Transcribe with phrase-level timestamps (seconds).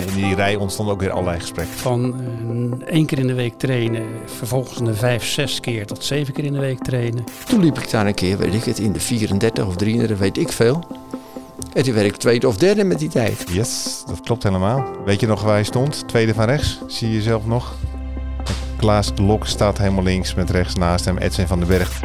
[0.00, 1.76] En in die rij ontstonden ook weer allerlei gesprekken.
[1.76, 2.14] Van
[2.80, 6.44] uh, één keer in de week trainen, vervolgens een vijf, zes keer tot zeven keer
[6.44, 7.24] in de week trainen.
[7.46, 10.38] Toen liep ik daar een keer, weet ik het, in de 34 of 33, weet
[10.38, 10.84] ik veel.
[11.72, 13.44] En toen werd ik tweede of derde met die tijd.
[13.50, 14.84] Yes, dat klopt helemaal.
[15.04, 16.08] Weet je nog waar je stond?
[16.08, 16.78] Tweede van rechts.
[16.86, 17.74] Zie je jezelf nog?
[18.76, 22.00] Klaas de Lok staat helemaal links met rechts naast hem Edwin van den Berg.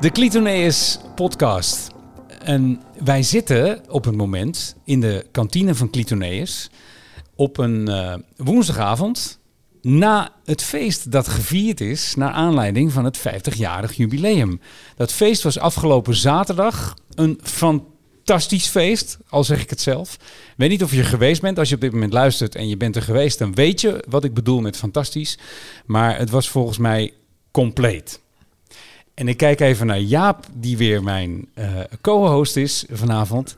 [0.00, 1.97] De Clitoneus podcast.
[2.48, 6.70] En wij zitten op het moment in de kantine van Clitoneus
[7.34, 9.38] op een uh, woensdagavond
[9.82, 14.60] na het feest dat gevierd is naar aanleiding van het 50-jarig jubileum.
[14.96, 20.14] Dat feest was afgelopen zaterdag een fantastisch feest, al zeg ik het zelf.
[20.14, 21.58] Ik weet niet of je er geweest bent.
[21.58, 24.24] Als je op dit moment luistert en je bent er geweest, dan weet je wat
[24.24, 25.38] ik bedoel met fantastisch.
[25.86, 27.12] Maar het was volgens mij
[27.50, 28.20] compleet.
[29.18, 33.56] En ik kijk even naar Jaap, die weer mijn uh, co-host is vanavond.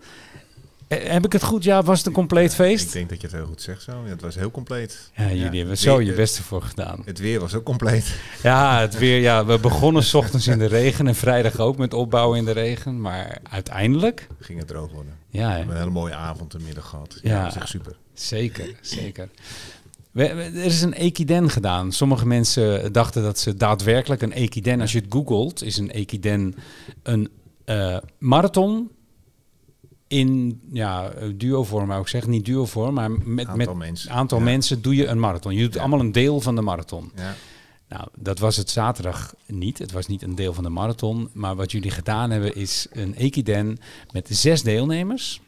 [0.89, 1.87] Uh, heb ik het goed, Jaap?
[1.87, 2.87] Was het een compleet feest?
[2.87, 3.93] Ik denk dat je het heel goed zegt zo.
[4.05, 5.11] Ja, het was heel compleet.
[5.17, 7.03] Ja, jullie ja, hebben zo je beste voor gedaan.
[7.05, 8.21] Het weer was ook compleet.
[8.43, 9.21] Ja, het weer.
[9.21, 12.53] Ja, we begonnen s ochtends in de regen en vrijdag ook met opbouwen in de
[12.53, 13.01] regen.
[13.01, 14.27] Maar uiteindelijk...
[14.41, 15.15] Ging het droog worden.
[15.29, 17.19] Ja, we hebben een hele mooie avond en middag gehad.
[17.23, 17.97] Ja, ja dat is echt super.
[18.15, 19.29] Zeker, zeker.
[20.15, 21.93] Er is een Equiden gedaan.
[21.93, 26.55] Sommige mensen dachten dat ze daadwerkelijk een Equiden, als je het googelt, is een Equiden
[27.03, 27.29] een
[27.67, 28.91] uh, marathon
[30.09, 34.11] in ja, duo-vorm, maar ik zeg niet duo-vorm, maar met aantal met mensen.
[34.11, 34.45] aantal Ja.
[34.45, 35.55] mensen doe je een marathon.
[35.55, 35.81] Je doet Ja.
[35.81, 37.13] allemaal een deel van de marathon.
[37.17, 37.35] Ja.
[37.89, 39.79] Nou, dat was het zaterdag niet.
[39.79, 41.29] Het was niet een deel van de marathon.
[41.33, 43.79] Maar wat jullie gedaan hebben is een Equiden
[44.13, 45.41] met zes deelnemers.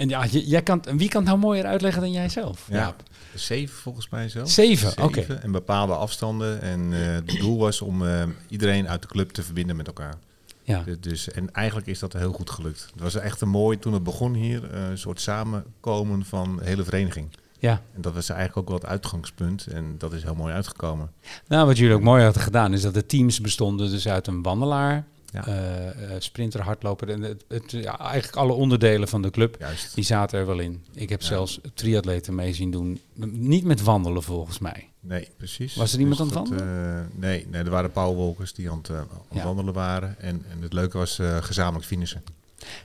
[0.00, 2.66] En ja, jij kan, wie kan het nou mooier uitleggen dan jij zelf?
[2.70, 2.76] Ja.
[2.76, 3.02] Jaap?
[3.34, 4.44] Zeven volgens mij zo.
[4.44, 5.20] Zeven, oké.
[5.20, 6.60] En bepaalde afstanden.
[6.62, 10.14] En eh, het doel was om eh, iedereen uit de club te verbinden met elkaar.
[10.62, 10.82] Ja.
[10.82, 12.88] Dus- Dus, en eigenlijk is dat heel goed gelukt.
[12.92, 16.64] Het was echt een mooi, toen het begon hier, eh, een soort samenkomen van de
[16.64, 17.28] hele vereniging.
[17.58, 17.82] ja.
[17.94, 19.66] En dat was eigenlijk ook wel het uitgangspunt.
[19.66, 21.10] En dat is heel mooi uitgekomen.
[21.48, 24.42] Nou, wat jullie ook mooi hadden gedaan, is dat de teams bestonden dus uit een
[24.42, 25.46] wandelaar, Ja.
[25.46, 29.56] eh, eh, sprinter, hardloper en het, het, ja, eigenlijk alle onderdelen van de club.
[29.58, 29.94] Juist.
[29.94, 30.84] Die zaten er wel in.
[30.94, 31.26] Ik heb Ja.
[31.26, 33.00] zelfs triatleten mee zien doen.
[33.32, 34.88] Niet met wandelen volgens mij.
[35.00, 35.74] Nee, precies.
[35.74, 38.78] Was er iemand Dus aan het dat, eh, nee, nee, er waren powerwalkers die aan
[38.78, 38.96] het, aan
[39.28, 39.44] het Ja.
[39.44, 40.18] wandelen waren.
[40.18, 42.22] En, en het leuke was gezamenlijk finishen.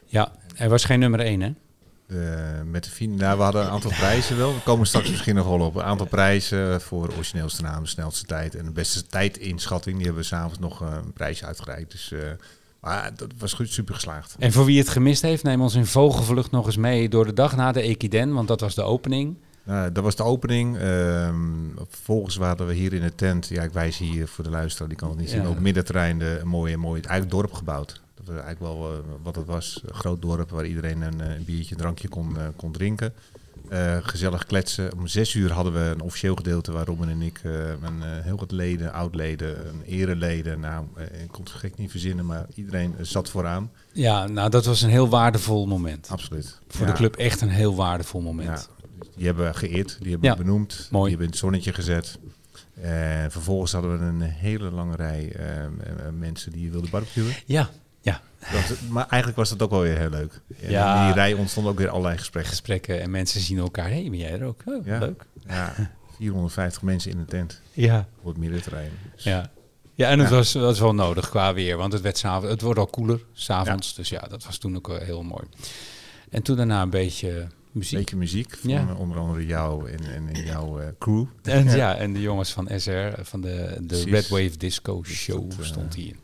[0.05, 1.51] Ja, er was geen nummer één, hè?
[2.07, 4.53] De, met de fin nou, we hadden een aantal prijzen wel.
[4.53, 5.75] We komen straks misschien nog wel op.
[5.75, 9.95] Een aanste prijzen voor origineelste naam, de snelste tijd en de beste tijdinschatting.
[9.95, 11.91] Die hebben we s'avonds nog eh, een prijsje uitgereikt.
[11.91, 12.19] Dus, eh,
[12.81, 14.35] maar dat was goed, super geslaagd.
[14.39, 17.33] En voor wie het gemist heeft, neem ons in vogelvlucht nog eens mee door de
[17.33, 19.37] dag na de Equiden, want dat was de opening.
[19.63, 20.77] Nou, dat was de opening.
[20.77, 21.33] Ehm,
[21.89, 23.47] vervolgens waren we hier in de tent.
[23.47, 25.41] Ja, ik wijs hier voor de luisteraar, die kan het niet zien.
[25.41, 25.49] Ja.
[25.49, 28.03] Op middenterrein de, een mooi, mooi eigenlijk dorp gebouwd.
[28.25, 29.81] Dat eigenlijk wel eh, wat het was.
[29.85, 33.13] Een groot dorp waar iedereen een, eh, een biertje, een drankje kon, eh, kon drinken.
[34.01, 34.93] Gezellig kletsen.
[34.97, 38.51] Om zes uur hadden we een officieel gedeelte waar Robin en ik een, heel wat
[38.51, 40.59] leden, oud-leden, een ereleden.
[40.59, 40.85] Nou,
[41.23, 43.71] ik kon het gek niet verzinnen, maar iedereen zat vooraan.
[43.91, 46.07] Ja, nou dat was een heel waardevol moment.
[46.09, 46.59] Absoluut.
[46.67, 46.91] Voor Ja.
[46.91, 48.69] de club echt een heel waardevol moment.
[48.79, 51.01] Ja, die hebben we geëerd, die hebben Ja, we benoemd, mooi.
[51.01, 52.19] die hebben in het zonnetje gezet.
[52.81, 55.35] En vervolgens hadden we een hele lange rij
[56.17, 57.33] mensen die wilden barbecuen.
[57.45, 57.69] Ja,
[58.05, 58.21] ja.
[58.51, 60.41] Dat, maar eigenlijk was dat ook wel weer heel leuk.
[60.61, 60.99] En Ja.
[60.99, 62.51] In die rij ontstonden ook weer allerlei gesprekken.
[62.51, 63.87] gesprekken en mensen zien elkaar.
[63.87, 64.61] Hé, hey, ben jij er ook?
[64.65, 64.99] Oh, Ja.
[64.99, 65.25] leuk.
[65.47, 65.73] Ja,
[66.17, 68.07] 450 mensen in de tent Ja.
[68.21, 68.91] op het middenterrein.
[69.15, 69.49] Dus Ja.
[69.93, 70.35] Ja, en het Ja.
[70.35, 73.19] was, dat was wel nodig qua weer, want het werd s'avonds, het wordt al koeler
[73.33, 75.43] s'avonds, dus ja, dat was toen ook wel heel mooi.
[76.29, 77.91] En toen daarna een beetje muziek.
[77.93, 78.93] Een beetje muziek van Ja.
[78.97, 79.99] onder andere jou en,
[80.33, 81.25] en jouw eh, crew.
[81.43, 81.95] En ja.
[81.95, 84.11] en de jongens van SR, van de, de Precies.
[84.11, 86.15] Red Wave Disco Show dat, eh, stond hier.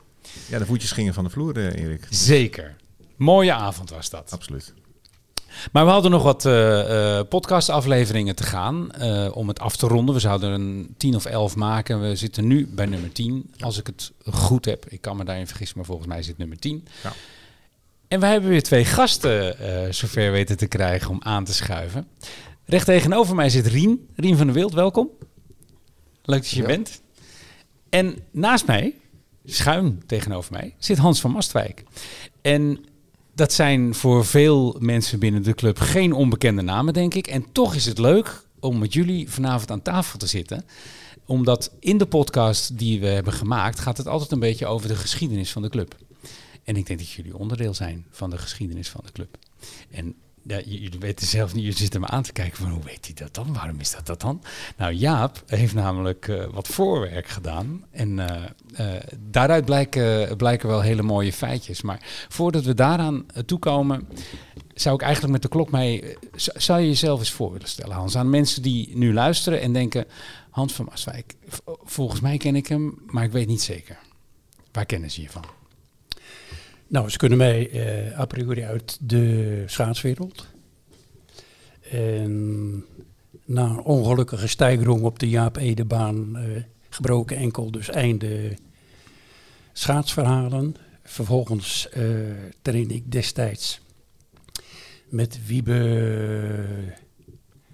[0.50, 2.08] Ja, de voetjes gingen van de vloer, eh, Erik.
[2.10, 2.76] Zeker.
[3.16, 4.32] Mooie avond was dat.
[4.32, 4.74] Absoluut.
[5.72, 9.88] Maar we hadden nog wat eh, eh, podcastafleveringen te gaan eh, om het af te
[9.88, 10.16] ronden.
[10.16, 12.02] We zouden er een 10 of 11 maken.
[12.02, 14.86] We zitten nu bij nummer 10, als ik het goed heb.
[14.90, 16.88] Ik kan me daarin vergissen, maar volgens mij zit nummer 10.
[17.04, 17.14] Ja.
[18.08, 22.08] En we hebben weer twee gasten eh, zover weten te krijgen om aan te schuiven.
[22.66, 24.08] Recht tegenover mij zit Rien.
[24.16, 25.10] Rien van der Wild, welkom.
[26.24, 26.76] Leuk dat je er Ja.
[26.76, 27.02] bent.
[27.90, 28.96] En naast mij,
[29.54, 31.84] schuin tegenover mij, zit Hans van Mastwijk.
[32.42, 32.86] En
[33.36, 37.28] dat zijn voor veel mensen binnen de club geen onbekende namen, denk ik.
[37.28, 40.66] En toch is het leuk om met jullie vanavond aan tafel te zitten.
[41.26, 44.96] Omdat in de podcast die we hebben gemaakt, gaat het altijd een beetje over de
[44.96, 45.96] geschiedenis van de club.
[46.64, 49.38] En ik denk dat jullie onderdeel zijn van de geschiedenis van de club.
[49.92, 53.06] En ja, jullie weten zelf niet, je zit me aan te kijken van hoe weet
[53.06, 53.54] hij dat dan?
[53.54, 54.44] Waarom is dat dat dan?
[54.78, 57.86] Nou, Jaap heeft namelijk eh, wat voorwerk gedaan.
[57.92, 61.82] En eh, eh, daaruit blijken, blijken wel hele mooie feitjes.
[61.82, 64.08] Maar voordat we daaraan toekomen,
[64.74, 66.18] zou ik eigenlijk met de klok mee...
[66.36, 68.16] Zou je jezelf eens voor willen stellen, Hans?
[68.16, 70.06] Aan mensen die nu luisteren en denken...
[70.50, 71.36] Hans van Maaswijk,
[71.84, 73.98] volgens mij ken ik hem, maar ik weet niet zeker.
[74.72, 75.61] Waar kennen ze je van?
[76.92, 80.48] Nou, ze kunnen mij eh, a priori uit de schaatswereld.
[81.90, 82.86] En
[83.46, 88.58] na een ongelukkige stijgrong op de Jaap Edebaan, eh, gebroken enkel, dus einde
[89.74, 90.76] schaatsverhalen.
[91.04, 92.04] Vervolgens eh
[92.62, 93.82] trainde ik destijds
[95.10, 96.86] met Wiebe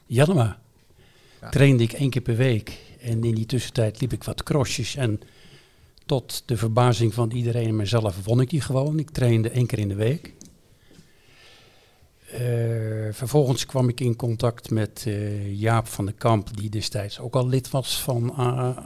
[0.06, 0.60] Jannema.
[1.42, 1.50] Ja.
[1.50, 2.78] Trainde ik één keer per week.
[3.02, 5.20] En in die tussentijd liep ik wat crossjes en
[6.08, 9.00] tot de verbazing van iedereen en mezelf won ik die gewoon.
[9.00, 10.34] Ik trainde één keer in de week.
[12.32, 17.36] Eh, vervolgens kwam ik in contact met eh, Jaap van den Kamp, die destijds ook
[17.36, 18.34] al lid was van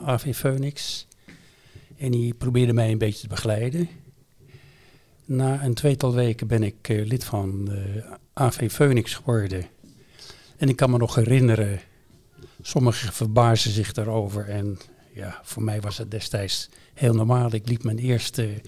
[0.06, 1.08] AV Phoenix.
[1.98, 3.90] En die probeerde mij een beetje te begeleiden.
[5.26, 7.70] Na een tweetal weken ben ik eh, lid van
[8.34, 9.66] AV Phoenix geworden.
[10.58, 11.80] En ik kan me nog herinneren,
[12.62, 14.50] sommigen verbazen zich daarover.
[14.50, 14.80] En
[15.14, 17.54] ja, voor mij was het destijds heel normaal.
[17.54, 18.62] Ik liep mijn eerste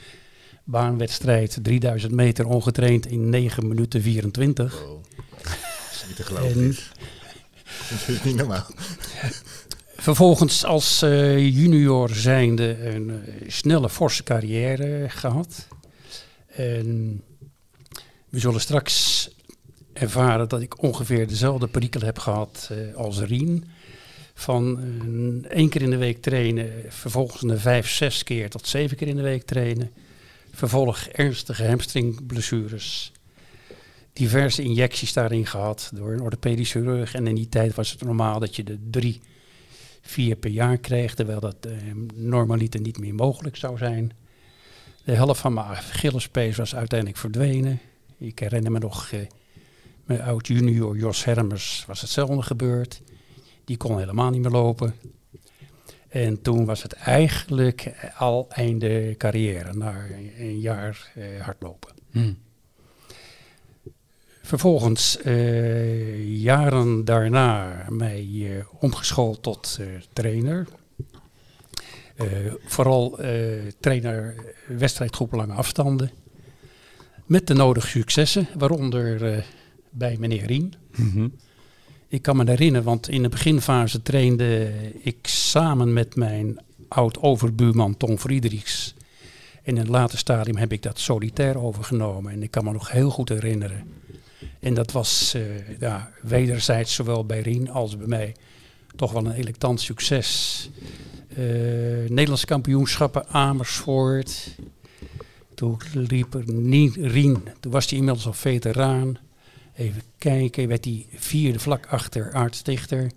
[0.64, 4.84] baanwedstrijd, 3000 meter ongetraind in 9 minuten 24.
[4.84, 5.04] Oh,
[5.44, 5.54] dat
[5.92, 6.75] is niet te geloven.
[7.90, 8.66] Dat is niet normaal.
[9.96, 15.68] Vervolgens als eh, junior zijnde een eh, snelle, forse carrière gehad.
[16.48, 17.22] En
[18.30, 19.30] we zullen straks
[19.94, 23.66] ervaren dat ik ongeveer dezelfde perikel heb gehad eh, als Rien.
[24.33, 28.97] Van eh, één keer in de week trainen, vervolgens een vijf, zes keer tot zeven
[28.97, 29.91] keer in de week trainen.
[30.51, 33.12] Vervolg ernstige hamstringblessures.
[34.13, 37.13] Diverse injecties daarin gehad door een orthopedisch chirurg.
[37.13, 39.21] En in die tijd was het normaal dat je de drie
[40.01, 41.74] vier per jaar kreeg, terwijl dat eh,
[42.13, 44.12] normaliter niet meer mogelijk zou zijn.
[45.03, 47.79] De helft van mijn Achillespees was uiteindelijk verdwenen.
[48.18, 49.19] Ik herinner me nog, eh,
[50.06, 53.01] mijn oud junior Jos Hermers was hetzelfde gebeurd.
[53.65, 54.94] Die kon helemaal niet meer lopen.
[56.13, 59.95] En toen was het eigenlijk al einde carrière, na
[60.38, 61.94] een jaar eh, hardlopen.
[62.12, 62.33] Hm.
[64.42, 69.80] Vervolgens, eh, jaren daarna, mij eh, omgeschoold tot
[70.13, 70.68] trainer.
[72.65, 73.19] Vooral
[73.80, 74.36] trainer
[74.68, 76.12] wedstrijdgroepen lange afstanden.
[77.25, 79.45] Met de nodige successen, waaronder
[79.89, 80.74] bij meneer Rien.
[80.95, 81.27] Mhm.
[82.13, 84.71] Ik kan me herinneren, want in de beginfase trainde
[85.01, 88.95] ik samen met mijn oud-overbuurman Tom Friedrichs.
[89.63, 92.31] In een later stadium heb ik dat solitair overgenomen.
[92.31, 93.88] En ik kan me nog heel goed herinneren.
[94.60, 98.36] En dat was eh, ja, wederzijds, zowel bij Rien als bij mij,
[98.95, 100.69] toch wel een electant succes.
[101.27, 101.38] Eh,
[102.07, 104.56] Nederlandse kampioenschappen Amersfoort.
[105.56, 106.44] Toen liep er
[107.01, 109.18] Rien, toen was hij inmiddels al veteraan.
[109.75, 113.12] Even kijken, werd hij vierde vlak achter Aart Stichter.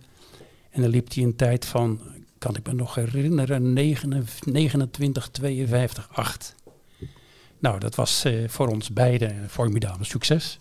[0.71, 2.01] En dan liep hij een tijd van,
[2.39, 6.55] kan ik me nog herinneren, 29, 52, 8.
[7.59, 10.59] Nou, dat was eh, voor ons beiden een formidabel succes.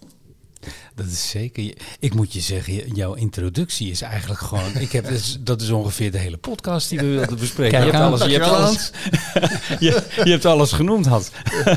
[0.95, 1.73] Dat is zeker.
[1.99, 4.75] Ik moet je zeggen, jouw introductie is eigenlijk gewoon.
[4.77, 7.79] Ik heb, dat, is, dat is ongeveer de hele podcast die we wilden bespreken.
[7.79, 8.91] Kijk je, hebt alles, je, hebt alles,
[9.85, 11.29] je, je hebt alles genoemd, Hans.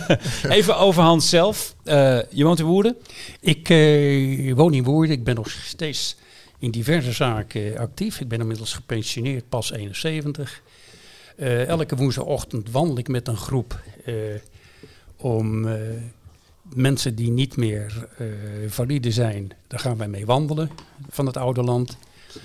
[0.49, 1.75] Even over Hans zelf.
[1.85, 2.97] Eh, je woont in Woerden.
[3.41, 5.17] Ik eh, woon in Woerden.
[5.17, 6.17] Ik ben nog steeds
[6.59, 8.21] in diverse zaken actief.
[8.21, 10.63] Ik ben inmiddels gepensioneerd, pas 71.
[11.39, 14.15] Eh, elke woensdagochtend wandel ik met een groep eh,
[15.17, 15.81] om eh,
[16.75, 18.27] mensen die niet meer eh,
[18.67, 20.71] valide zijn, daar gaan wij mee wandelen
[21.09, 21.97] van het oude land.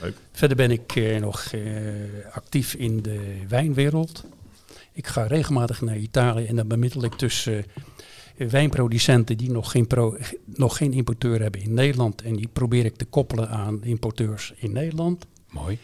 [0.02, 0.18] Leuk.
[0.32, 1.62] Verder ben ik eh, nog eh,
[2.32, 4.24] actief in de wijnwereld.
[4.92, 7.66] Ik ga regelmatig naar Italië en dan bemiddel ik tussen
[8.38, 12.22] wijnproducenten die nog geen, pro, nog geen importeur hebben in Nederland.
[12.22, 15.26] En die probeer ik te koppelen aan importeurs in Nederland.
[15.50, 15.78] Mooi.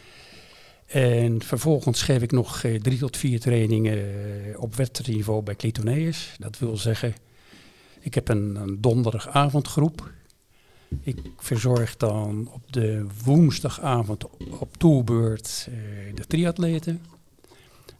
[0.86, 4.04] En vervolgens geef ik nog drie tot vier trainingen
[4.56, 6.34] op wedstrijdniveau bij Clitoneus.
[6.38, 7.14] Dat wil zeggen,
[8.00, 10.10] ik heb een, een donderdagavondgroep.
[11.00, 14.24] Ik verzorg dan op de woensdagavond
[14.58, 17.02] op toerbeurt eh, de triatleten.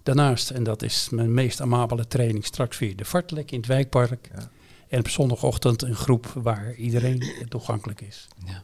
[0.02, 4.30] Daarnaast, en dat is mijn meest amabele training, straks weer de fartlek in het wijkpark.
[4.34, 4.50] Ja.
[4.88, 8.28] En op zondagochtend een groep waar iedereen toegankelijk is.
[8.46, 8.62] Ja.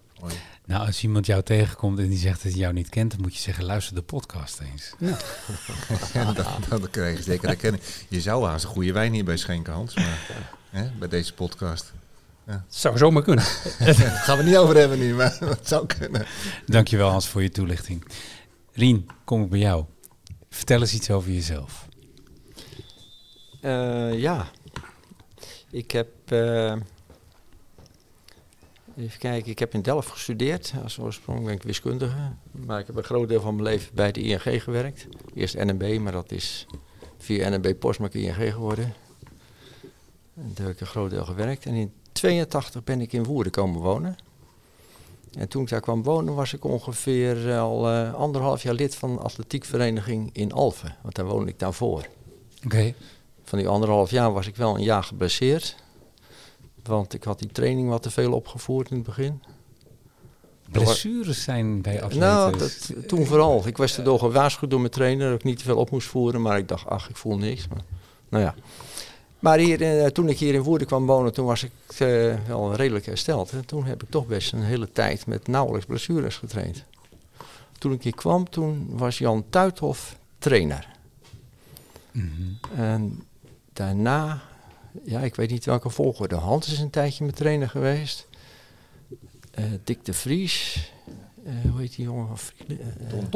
[0.64, 3.34] Nou, als iemand jou tegenkomt en die zegt dat hij jou niet kent, dan moet
[3.34, 4.94] je zeggen: luister de podcast eens.
[6.12, 7.80] Ja, dat, dat krijg je zeker herkennen.
[8.08, 9.94] Je zou haast een goede wijn hierbij schenken, Hans.
[9.94, 10.18] Maar
[10.70, 11.92] hè, bij deze podcast.
[12.44, 13.44] Het zou zomaar kunnen.
[13.78, 16.26] Daar gaan we het niet over hebben nu, maar het zou kunnen.
[16.66, 18.04] Dankjewel, Hans, voor je toelichting.
[18.72, 19.84] Rien, kom ik bij jou.
[20.50, 21.88] Vertel eens iets over jezelf.
[23.60, 24.46] Eh, ja,
[25.70, 26.08] ik heb.
[26.26, 26.74] eh,
[28.96, 30.72] Even kijken, ik heb in Delft gestudeerd.
[30.82, 32.32] Als oorsprong ben ik wiskundige.
[32.66, 35.06] Maar ik heb een groot deel van mijn leven bij de ING gewerkt.
[35.34, 36.66] Eerst NMB, maar dat is
[37.18, 38.94] via NMB Postmark ING geworden.
[40.34, 41.66] En daar heb ik een groot deel gewerkt.
[41.66, 44.16] En in 82 ben ik in Woerden komen wonen.
[45.38, 49.14] En toen ik daar kwam wonen was ik ongeveer al eh, anderhalf jaar lid van
[49.14, 50.96] de atletiekvereniging in Alphen.
[51.02, 52.06] Want daar woonde ik daarvoor.
[52.64, 52.94] Oké.
[53.44, 55.76] Van die anderhalf jaar was ik wel een jaar geblesseerd.
[56.86, 59.42] Want ik had die training wat te veel opgevoerd in het begin.
[60.70, 62.18] Blessures zijn bij atleten.
[62.18, 63.66] Nou, dat, toen vooral.
[63.66, 66.42] Ik was erdoor gewaarschuwd door mijn trainer dat ik niet te veel op moest voeren.
[66.42, 67.68] Maar ik dacht, ach, ik voel niks.
[67.68, 67.82] Maar,
[68.28, 68.54] nou ja.
[69.38, 72.74] Maar hier, eh, toen ik hier in Woerden kwam wonen, toen was ik eh, wel
[72.74, 73.50] redelijk hersteld.
[73.50, 76.84] En toen heb ik toch best een hele tijd met nauwelijks blessures getraind.
[77.78, 80.88] Toen ik hier kwam, toen was Jan Tuithof trainer.
[82.10, 82.26] Mhm.
[82.74, 83.22] En
[83.72, 84.42] daarna,
[85.04, 86.34] ja, ik weet niet welke volgorde.
[86.34, 88.26] Hans is een tijdje mijn trainer geweest.
[89.50, 90.90] Eh, Dick de Vries.
[91.44, 92.28] eh, hoe heet die jongen?
[92.68, 92.76] eh,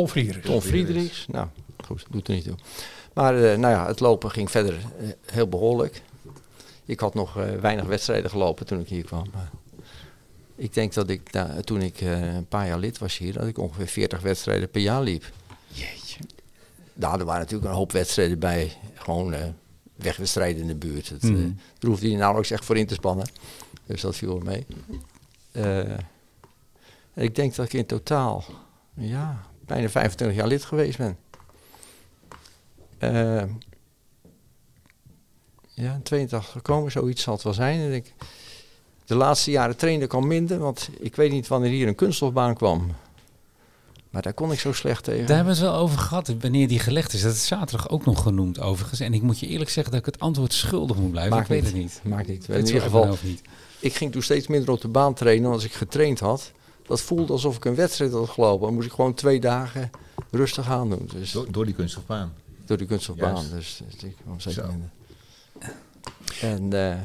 [0.09, 0.41] Vlieger.
[0.41, 1.27] Ton Friedrichs.
[1.29, 1.47] Nou,
[1.85, 2.55] goed, doet er niet toe.
[3.15, 4.75] Maar eh, nou ja, het lopen ging verder
[5.33, 6.03] heel behoorlijk.
[6.85, 9.27] Ik had nog eh, weinig wedstrijden gelopen toen ik hier kwam.
[9.35, 9.51] Maar
[10.57, 11.31] ik denk dat ik,
[11.65, 14.81] toen ik eh, een paar jaar lid was hier, dat ik ongeveer 40 wedstrijden per
[14.81, 15.25] jaar liep.
[15.69, 16.21] Jeetje.
[16.95, 18.73] Nou, er waren natuurlijk een hoop wedstrijden bij.
[18.95, 19.45] Gewoon eh,
[20.03, 21.09] wegwedstrijden in de buurt.
[21.09, 21.51] Het, eh, Mhm.
[21.79, 23.27] daar hoefde je nauwelijks echt voor in te spannen.
[23.87, 24.67] Dus dat viel wel mee.
[25.53, 25.79] Eh,
[27.15, 28.45] en ik denk dat ik in totaal
[28.95, 31.17] ja, bijna 25 jaar lid geweest ben.
[32.99, 33.43] Eh,
[35.75, 37.81] ja, in 82 gekomen, zoiets zal het wel zijn.
[37.81, 38.15] En ik,
[39.05, 42.55] de laatste jaren trainde ik al minder, want ik weet niet wanneer hier een kunststofbaan
[42.55, 42.91] kwam.
[44.11, 45.27] Maar daar kon ik zo slecht tegen.
[45.27, 47.23] Daar hebben we het wel over gehad, wanneer die gelegd is.
[47.23, 49.01] Dat is zaterdag ook nog genoemd overigens.
[49.01, 51.33] En ik moet je eerlijk zeggen dat ik het antwoord schuldig moet blijven.
[51.37, 51.73] Maakt ik weet niet.
[51.73, 52.13] het niet.
[52.13, 52.49] Maakt niet.
[52.49, 53.43] In is ieder geval, niet.
[53.79, 55.43] ik ging toen steeds minder op de baan trainen.
[55.43, 56.53] Want als ik getraind had,
[56.87, 58.67] dat voelde alsof ik een wedstrijd had gelopen.
[58.67, 59.91] Dan moest ik gewoon twee dagen
[60.31, 61.09] rustig aan doen.
[61.15, 62.33] Dus Door, door die kunststofbaan.
[62.65, 63.45] door die kunststofbaan.
[63.55, 64.91] Dus, dus ik kwam steeds minder.
[66.41, 66.99] En eh,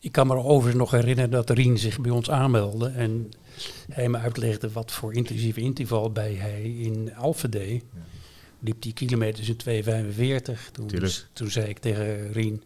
[0.00, 2.88] Ik kan me overigens nog herinneren dat Rien zich bij ons aanmeldde.
[2.88, 3.32] En
[3.90, 7.84] hij me uitlegde wat voor intensieve interval bij hij in Alphen deed.
[8.60, 10.70] Liep die kilometers in 2,45.
[10.72, 11.26] Toen, Tuurlijk.
[11.32, 12.62] toen zei ik tegen Rien,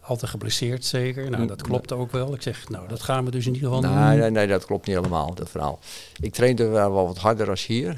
[0.00, 1.30] altijd geblesseerd zeker.
[1.30, 2.34] Nou, dat klopte ook wel.
[2.34, 4.18] Ik zeg, nou, dat gaan we dus in ieder geval nee, doen.
[4.18, 5.78] nee, nee, dat klopt niet helemaal, dat verhaal.
[6.20, 7.96] Ik trainde wel wat harder als hier.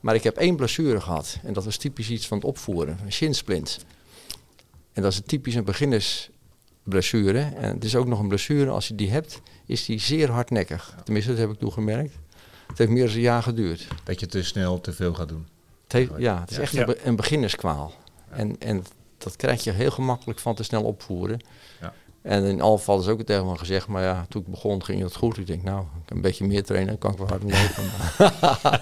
[0.00, 1.38] Maar ik heb één blessure gehad.
[1.42, 2.98] En dat was typisch iets van het opvoeren.
[3.04, 3.78] Een shinsplint.
[4.92, 7.38] En dat is typisch een beginnersblessure.
[7.38, 10.94] En het is ook nog een blessure, als je die hebt, is die zeer hardnekkig.
[11.04, 12.14] Tenminste, dat heb ik toen gemerkt.
[12.66, 13.86] Het heeft meer dan een jaar geduurd.
[14.04, 15.46] Dat je te snel te veel gaat doen.
[15.82, 16.62] Het heeft, ja, het is Ja.
[16.62, 16.80] echt Ja.
[16.80, 17.92] een, be- een beginnerskwaal.
[18.30, 18.84] En, en
[19.18, 21.40] dat krijg je heel gemakkelijk van te snel opvoeren.
[21.80, 21.92] Ja.
[22.22, 24.84] En in alle gevallen is ook het tegen me gezegd, maar ja, toen ik begon
[24.84, 25.38] ging het goed.
[25.38, 28.80] Ik denk, nou, ik kan een beetje meer trainen, dan kan ik wel hard lopen.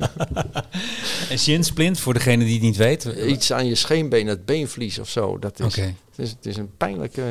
[1.30, 3.04] En shinsplint, voor degene die het niet weet.
[3.04, 6.76] Iets aan je scheenbeen, het beenvlies of zo, dat is, het is, het is een
[6.76, 7.22] pijnlijke,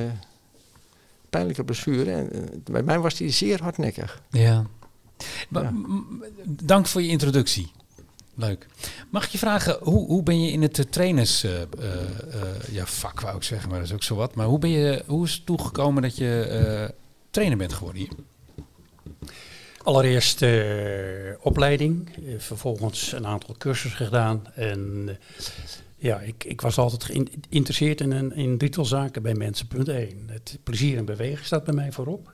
[1.35, 2.11] pijnlijke blessure.
[2.11, 4.21] En eh, bij mij was die zeer hardnekkig.
[4.29, 4.65] Ja.
[6.45, 7.71] Dank voor je introductie.
[8.37, 8.67] Leuk.
[9.09, 11.43] Mag ik je vragen, hoe, hoe ben je in het eh, trainers...
[11.43, 14.35] eh, eh, eh, ja, vak wou ik zeggen, maar dat is ook zo wat.
[14.35, 16.95] Maar hoe, ben je, hoe is het toegekomen dat je eh,
[17.29, 18.11] trainer bent geworden hier?
[19.83, 20.53] Allereerst eh,
[21.39, 24.47] opleiding, vervolgens een aantal cursussen gedaan.
[24.55, 25.09] En
[26.05, 29.67] ja, ik, ik was altijd geïnteresseerd in, in zaken bij mensen.
[29.67, 30.23] Punt 1.
[30.27, 32.33] Het plezier en bewegen staat bij mij voorop.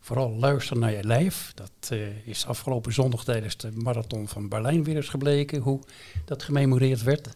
[0.00, 1.52] Vooral luisteren naar je lijf.
[1.54, 5.80] Dat eh, is afgelopen zondag tijdens de marathon van Berlijn weer eens gebleken hoe
[6.24, 7.28] dat gememoreerd werd.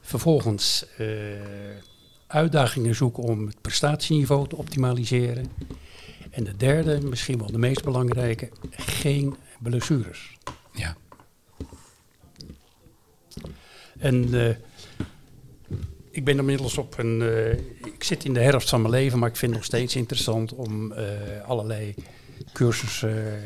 [0.00, 1.06] Vervolgens eh,
[2.26, 5.50] uitdagingen zoeken om het prestatieniveau te optimaliseren.
[6.30, 10.36] En de derde, misschien wel de meest belangrijke, geen blessures.
[10.72, 10.96] Ja.
[14.00, 14.56] En eh,
[16.10, 17.22] ik ben inmiddels op een.
[17.22, 17.52] eh,
[17.84, 20.54] ik zit in de herfst van mijn leven, maar ik vind het nog steeds interessant
[20.54, 21.04] om eh,
[21.46, 21.94] allerlei
[22.52, 23.40] cursussen,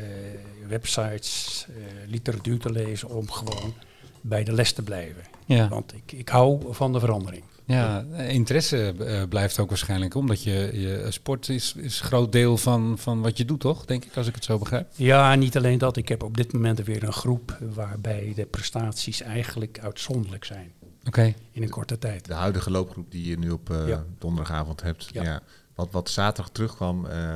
[0.67, 1.67] websites,
[2.07, 3.73] literatuur te lezen om gewoon
[4.21, 5.23] bij de les te blijven.
[5.45, 5.67] Ja.
[5.67, 7.43] Want ik, ik hou van de verandering.
[7.67, 12.57] Ja, interesse eh, blijft ook waarschijnlijk, omdat je, je sport is, is een groot deel
[12.57, 13.85] van, van wat je doet, toch?
[13.85, 14.87] Denk ik, als ik het zo begrijp.
[14.95, 15.97] Ja, niet alleen dat.
[15.97, 20.71] Ik heb op dit moment weer een groep waarbij de prestaties eigenlijk uitzonderlijk zijn
[21.07, 21.33] Oké.
[21.51, 22.25] in een korte tijd.
[22.25, 24.03] De huidige loopgroep die je nu op eh, Ja.
[24.19, 25.07] donderdagavond hebt.
[25.11, 25.23] Ja.
[25.23, 25.41] Ja.
[25.75, 27.35] Wat, wat zaterdag terugkwam eh,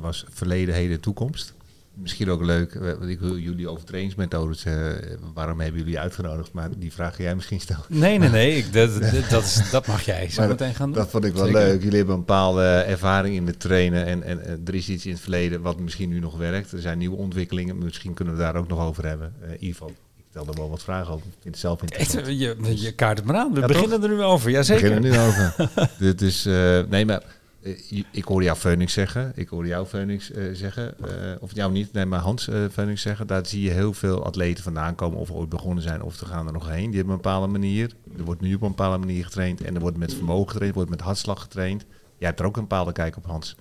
[0.00, 1.54] was verleden, heden, toekomst.
[2.00, 4.74] Misschien ook leuk, eh, want ik wil jullie over trainingsmethodes, eh,
[5.34, 6.52] waarom hebben jullie uitgenodigd?
[6.52, 7.84] Maar die vraag ga jij misschien stellen.
[7.88, 8.56] Nee, nee, nee.
[8.56, 8.90] Ik, dat,
[9.30, 10.98] dat, is- dat mag jij zo Maar meteen gaan doen.
[11.02, 11.60] Dat vond ik wel Zeker.
[11.60, 11.82] leuk.
[11.82, 15.12] Jullie hebben een bepaalde ervaring in het trainen en, en, en er is iets in
[15.12, 16.72] het verleden wat misschien nu nog werkt.
[16.72, 19.34] Er zijn nieuwe ontwikkelingen, misschien kunnen we daar ook nog over hebben.
[19.46, 21.26] In ieder geval, ik stel er wel wat vragen over.
[21.26, 22.26] Ik vind het zelf interessant.
[22.26, 23.52] je, je kaart het maar aan.
[23.54, 24.46] We Ja, beginnen er nu over.
[24.46, 24.82] We Jazeker.
[24.88, 25.54] beginnen nu over.
[25.98, 26.44] Dit is,
[26.88, 27.22] nee, maar
[28.10, 29.32] ik hoor jou Phoenix zeggen.
[29.34, 30.98] Ik hoor jou Phoenix eh, zeggen.
[30.98, 33.26] eh, of jou niet, nee, maar Hans eh Phoenix zeggen.
[33.26, 35.18] Daar zie je heel veel atleten vandaan komen.
[35.18, 36.86] Of ooit begonnen zijn of te gaan er nog heen.
[36.86, 37.92] Die hebben een bepaalde manier.
[38.16, 39.60] Er wordt nu op een bepaalde manier getraind.
[39.62, 40.70] En er wordt met vermogen getraind.
[40.70, 41.84] Er wordt met hartslag getraind.
[42.18, 43.56] Jij hebt er ook een bepaalde kijk op, Hans.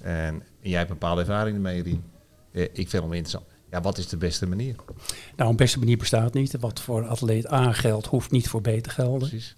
[0.00, 2.04] En, en jij hebt een bepaalde ervaring ermee, Rien.
[2.52, 3.44] Eh, ik vind wel interessant.
[3.70, 4.74] Ja, wat is de beste manier?
[5.36, 6.56] Nou, een beste manier bestaat niet.
[6.60, 9.28] Wat voor atleet A geldt, hoeft niet voor B te gelden.
[9.28, 9.56] Precies.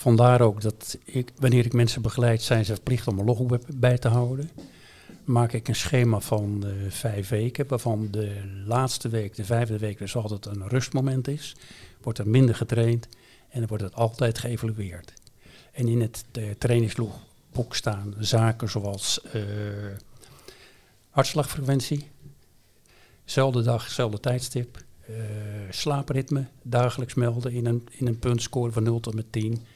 [0.00, 3.98] Vandaar ook dat ik, wanneer ik mensen begeleid, zijn ze verplicht om een logboek bij
[3.98, 4.50] te houden.
[5.24, 10.16] Maak ik een schema van vijf weken, waarvan de laatste week, de vijfde week, dus
[10.16, 11.56] altijd een rustmoment is.
[12.02, 13.08] Wordt er minder getraind
[13.48, 15.12] en dan wordt het altijd geëvalueerd.
[15.72, 19.42] En in het uh, trainingslogboek staan zaken zoals eh,
[21.10, 22.10] hartslagfrequentie,
[23.24, 25.14] zelfde dag, zelfde tijdstip, eh,
[25.70, 29.66] slaapritme, dagelijks melden in een, in een puntscore van 0 tot met 10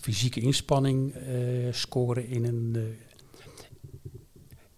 [0.00, 2.82] fysieke inspanning eh, scoren in, een, eh,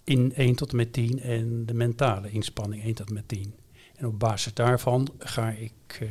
[0.05, 3.55] in 1 tot en met 10 en de mentale inspanning 1 tot en met 10.
[3.97, 6.09] En op basis daarvan ga ik eh,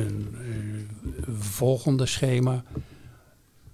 [0.00, 2.64] een eh, volgende schema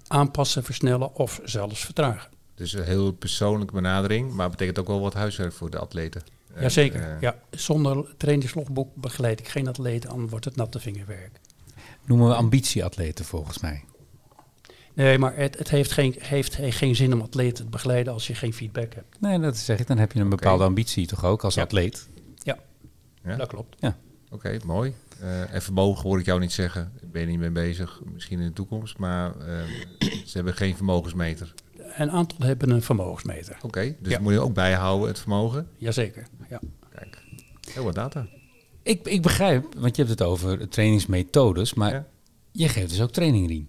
[0.06, 2.30] aanpassen, versnellen of zelfs vertragen.
[2.54, 4.32] Dus een heel persoonlijke benadering.
[4.32, 6.22] Maar betekent ook wel wat huiswerk voor de atleten.
[6.54, 7.00] En, Jazeker.
[7.02, 11.40] eh, ja, zonder trainingslogboek begeleid ik geen atleet, dan wordt het natte vingerwerk.
[12.06, 13.84] Noemen we ambitieatleten volgens mij.
[14.94, 18.34] Nee, maar het, het heeft, geen, heeft geen zin om atleten te begeleiden als je
[18.34, 19.20] geen feedback hebt.
[19.20, 19.86] Nee, dat zeg ik.
[19.86, 21.62] Dan heb je een bepaalde ambitie toch ook als Ja.
[21.62, 22.08] atleet.
[22.42, 23.36] Ja?
[23.36, 23.76] Dat klopt.
[24.30, 24.94] Oké, mooi.
[25.20, 26.92] Eh, en vermogen hoor ik jou niet zeggen.
[27.02, 28.98] Ik ben niet mee bezig, misschien in de toekomst.
[28.98, 29.46] Maar eh,
[30.24, 31.54] ze hebben geen vermogensmeter.
[31.96, 33.56] Een aantal hebben een vermogensmeter.
[33.62, 34.18] Oké, dus Ja.
[34.20, 35.68] moet je ook bijhouden het vermogen.
[35.76, 36.26] Jazeker.
[36.48, 36.60] Ja.
[36.94, 37.22] Kijk,
[37.72, 38.26] heel wat data.
[38.82, 42.06] Ik, ik begrijp, want je hebt het over trainingsmethodes, maar Ja.
[42.52, 43.68] je geeft dus ook training, Rien.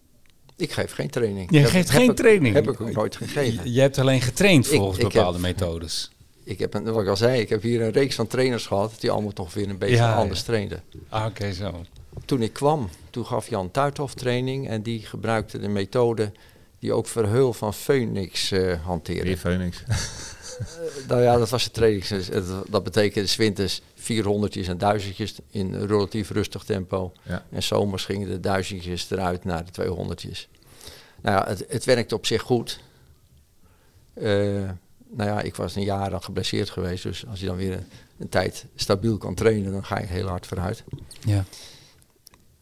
[0.58, 1.52] Ik geef geen training.
[1.52, 2.54] Je Heb- geeft heb geen ik- training.
[2.56, 3.64] Heb ik ook nooit gegeven.
[3.64, 6.10] Je, je hebt alleen getraind volgens ik bepaalde methodes.
[6.44, 9.12] Ik heb, wat ik al zei, ik heb hier een reeks van trainers gehad die
[9.12, 10.16] allemaal toch weer een beetje Ja, ja.
[10.16, 10.84] anders trainden.
[11.10, 11.82] Ah, oké, zo.
[12.26, 16.32] Toen ik kwam, toen gaf Jan Tuithoff training en die gebruikte de methode
[16.80, 19.24] die ook Verheul van Phoenix eh hanteerde.
[19.24, 19.84] Weer Phoenix.
[21.08, 22.06] Nou ja, dat was de training.
[22.70, 27.14] Dat betekende winters 400 en duizendjes in een relatief rustig tempo.
[27.24, 27.46] Ja.
[27.52, 30.48] En zomers gingen de duizendjes eruit naar de 200
[31.22, 32.80] Nou ja, het, het werkte op zich goed.
[34.14, 34.24] Eh,
[35.10, 37.04] nou ja, ik was een jaar dan geblesseerd geweest.
[37.04, 37.86] Dus als je dan weer een,
[38.18, 40.84] een tijd stabiel kan trainen, dan ga je heel hard vooruit.
[41.20, 41.46] Ja.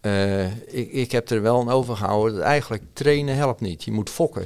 [0.01, 3.83] Eh, ik, ik heb er wel aan overgehouden dat eigenlijk trainen helpt niet.
[3.83, 4.45] Je moet fokken.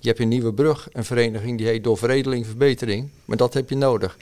[0.00, 3.08] Je hebt in Nieuwebrug een vereniging die heet Doorveredeling Verbetering.
[3.24, 4.16] Maar dat heb je nodig.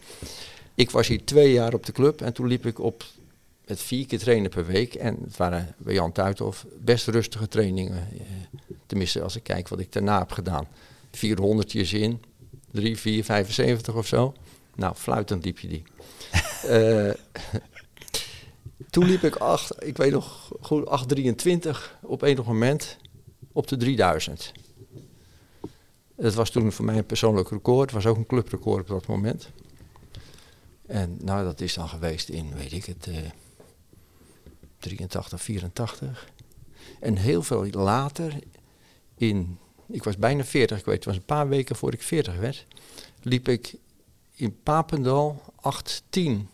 [0.74, 3.04] Ik was hier twee jaar op de club en toen liep ik op
[3.66, 4.94] met vier keer trainen per week.
[4.94, 8.08] En het waren bij Jan Tuithoff best rustige trainingen.
[8.12, 8.20] Eh,
[8.86, 10.68] tenminste, als ik kijk wat ik daarna heb gedaan.
[11.10, 12.22] 400 in,
[12.70, 14.34] 3, 4, 75 of zo.
[14.74, 15.82] Nou, fluitend liep je die.
[16.58, 17.10] Eh,
[18.90, 22.96] toen liep ik, acht, ik weet nog goed, 823 op enig moment
[23.52, 24.52] op de 3000.
[26.20, 27.90] Het was toen voor mij een persoonlijk record.
[27.90, 29.50] Het was ook een clubrecord op dat moment.
[30.86, 33.16] En nou, dat is dan geweest in, weet ik het, eh
[34.78, 36.28] 83, 84.
[37.00, 38.38] En heel veel later,
[39.16, 42.36] in, ik was bijna 40, ik weet, het was een paar weken voor ik 40
[42.36, 42.66] werd,
[43.22, 43.74] liep ik
[44.34, 46.48] in Papendal 810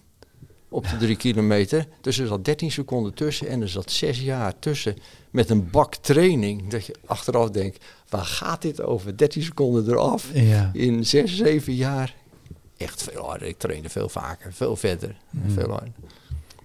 [0.69, 1.89] op de drie kilometer.
[2.01, 4.97] Dus er zat 13 seconden tussen en er zat zes jaar tussen
[5.31, 6.69] met een bak training.
[6.69, 7.85] Dat je achteraf denkt,
[8.17, 9.17] waar gaat dit over?
[9.17, 10.71] 13 seconden eraf Ja.
[10.73, 12.15] in zes, zeven jaar.
[12.77, 13.49] Echt veel harder.
[13.49, 15.51] Ik trainde veel vaker, veel verder, Hmm.
[15.51, 15.93] veel harder.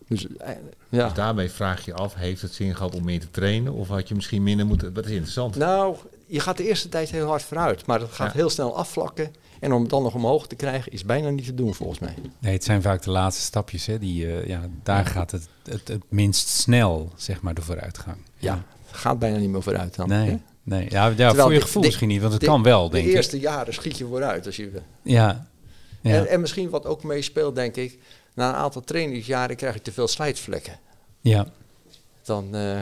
[0.08, 0.54] Dus eh,
[0.90, 1.04] ja.
[1.06, 3.74] Dus daarmee vraag je af, heeft het zin gehad om meer te trainen?
[3.74, 4.94] Of had je misschien minder moeten...
[4.94, 5.56] Dat is interessant.
[5.56, 8.38] Nou, je gaat de eerste tijd heel hard vooruit, maar dat gaat Ja.
[8.40, 9.32] heel snel afvlakken.
[9.60, 12.14] En om het dan nog omhoog te krijgen, is bijna niet te doen volgens mij.
[12.40, 13.86] Nee, het zijn vaak de laatste stapjes.
[13.86, 18.18] Hè, die, eh, ja, daar gaat het, het het minst snel, zeg maar, de vooruitgang.
[18.38, 20.08] Ja, gaat bijna niet meer vooruit dan.
[20.10, 20.38] Nee, hè?
[20.70, 20.86] Nee.
[20.90, 22.96] Ja, ja voor je de- gevoel de- misschien niet, want het de- kan wel, De
[22.96, 23.14] denk ik.
[23.14, 24.46] eerste jaren schiet je vooruit.
[24.46, 24.72] Als je,
[25.04, 25.48] Ja.
[26.02, 26.14] ja.
[26.16, 27.98] en, en misschien wat ook meespeelt, denk ik,
[28.34, 30.74] na een aantal trainingsjaren krijg je te veel slijtvlekken.
[31.22, 31.46] ja.
[32.24, 32.82] Dan, eh,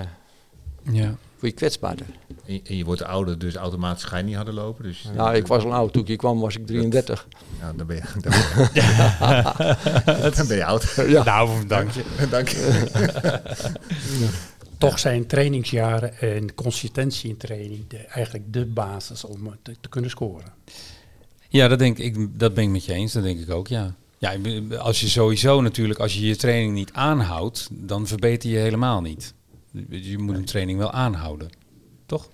[0.91, 1.05] Ja.
[1.39, 2.05] word je kwetsbaarder.
[2.45, 4.83] En, en je wordt ouder, dus automatisch ga je niet harder lopen.
[4.83, 5.93] Dus, Nou, ik was al oud.
[5.93, 7.27] Toen ik hier kwam was ik 33.
[7.59, 8.39] Ja, dan ben je, dan ben
[8.73, 10.93] je, dan ben je oud.
[11.07, 11.23] Ja.
[11.23, 12.03] Nou, dank je.
[12.29, 14.29] Dank je.
[14.77, 20.09] Toch zijn trainingsjaren en consistentie in training de, eigenlijk de basis om te, te kunnen
[20.09, 20.53] scoren.
[21.49, 23.13] Ja, dat, denk ik, dat ben ik met je eens.
[23.13, 23.95] Dat denk ik ook, ja.
[24.17, 24.37] Ja,
[24.77, 29.33] als je sowieso natuurlijk, als je je training niet aanhoudt, dan verbeter je helemaal niet.
[29.89, 31.49] Je moet een training wel aanhouden.
[32.05, 32.29] Toch?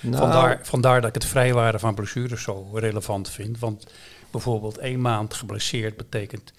[0.00, 3.58] Nou, Vandaar, vandaar dat ik het vrijwaren van blessures zo relevant vind.
[3.58, 3.86] Want
[4.30, 6.52] bijvoorbeeld één maand geblesseerd betekent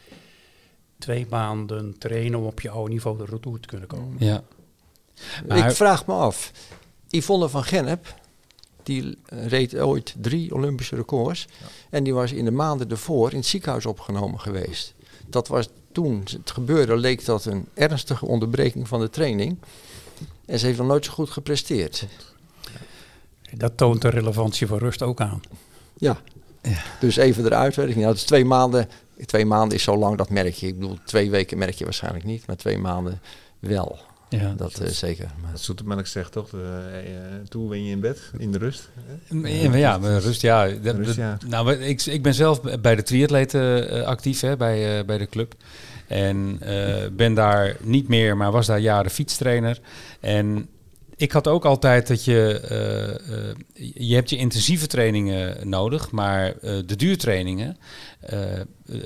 [0.97, 4.15] twee maanden trainen om op je oude niveau de retour te kunnen komen.
[4.19, 4.43] Ja.
[5.47, 6.51] Maar- Ik vraag me af.
[7.09, 8.13] Yvonne van Gennep,
[8.83, 11.47] die reed ooit drie Olympische records.
[11.89, 14.93] En die was in de maanden ervoor in het ziekenhuis opgenomen geweest.
[15.27, 19.57] Dat was toen het gebeurde, leek dat een ernstige onderbreking van de training.
[20.45, 22.05] En ze heeft nog nooit zo goed gepresteerd.
[23.53, 25.41] Dat toont de relevantie van rust ook aan.
[25.97, 26.17] Ja.
[26.99, 28.03] Dus even eruit, weet ik niet.
[28.03, 28.89] Nou, het is twee maanden.
[29.25, 30.67] Twee maanden is zo lang, dat merk je.
[30.67, 33.21] Ik bedoel, twee weken merk je waarschijnlijk niet, maar twee maanden
[33.59, 33.99] wel.
[34.29, 34.53] Ja.
[34.57, 35.31] Dat eh, zeker.
[35.41, 36.59] Maar- Dat Zoetemelk zegt toch, eh,
[36.97, 38.89] eh, toen ben je in bed, in de rust.
[39.43, 40.67] Ja, ja, maar rust, ja.
[40.67, 41.45] Dat- Rust, dat-.
[41.47, 45.27] Nou, ik, ik ben zelf bij de triatleten eh, actief, hè, bij, eh, bij de
[45.27, 45.53] club.
[46.07, 49.79] En eh, ben daar niet meer, maar was daar jaren fietstrainer.
[50.19, 50.67] En
[51.15, 53.55] ik had ook altijd dat je, eh, eh,
[53.93, 57.77] je hebt je intensieve trainingen nodig, maar eh, de duurtrainingen,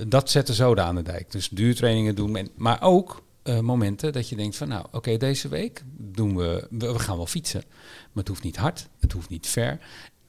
[0.08, 1.32] dat zetten zoden aan de dijk.
[1.32, 5.84] Dus duurtrainingen doen, maar ook eh, momenten dat je denkt van, nou, oké, deze week
[5.98, 9.48] doen we, we, we gaan wel fietsen, maar het hoeft niet hard, het hoeft niet
[9.48, 9.80] ver,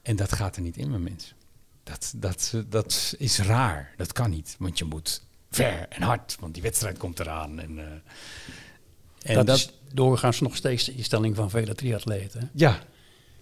[0.02, 1.36] en dat gaat er niet in, mijn mensen.
[1.82, 6.54] Dat, dat, dat is raar, dat kan niet, want je moet ver en hard, want
[6.54, 7.60] die wedstrijd komt eraan.
[7.60, 7.84] En, eh,
[9.22, 12.50] en dat, dat, is doorgaans nog steeds de instelling van vele triatleten.
[12.54, 12.78] ja,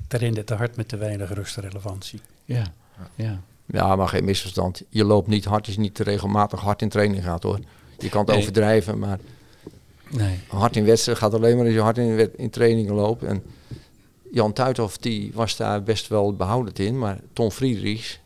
[0.09, 2.21] Trainen te hard met te weinig rustrelevantie.
[2.45, 2.73] ja,
[3.15, 3.43] ja.
[3.67, 4.83] Ja, maar geen misverstand.
[4.89, 7.61] Je loopt niet hard als je niet te regelmatig hard in training gaat hoor.
[7.99, 8.39] Je kan het Nee.
[8.39, 9.19] overdrijven, maar
[10.17, 10.39] Nee.
[10.49, 13.23] hard in wedstrijd gaat alleen maar als je hard in, in trainingen loopt.
[13.23, 13.43] En
[14.31, 18.21] Jan Tuithoff die was daar best wel behoudend in, maar Tom Friedrichs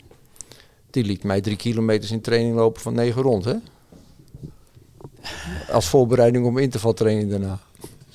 [0.90, 3.54] die liet mij drie kilometers in training lopen van negen rond hè.
[5.70, 7.58] Als voorbereiding om intervaltraining daarna.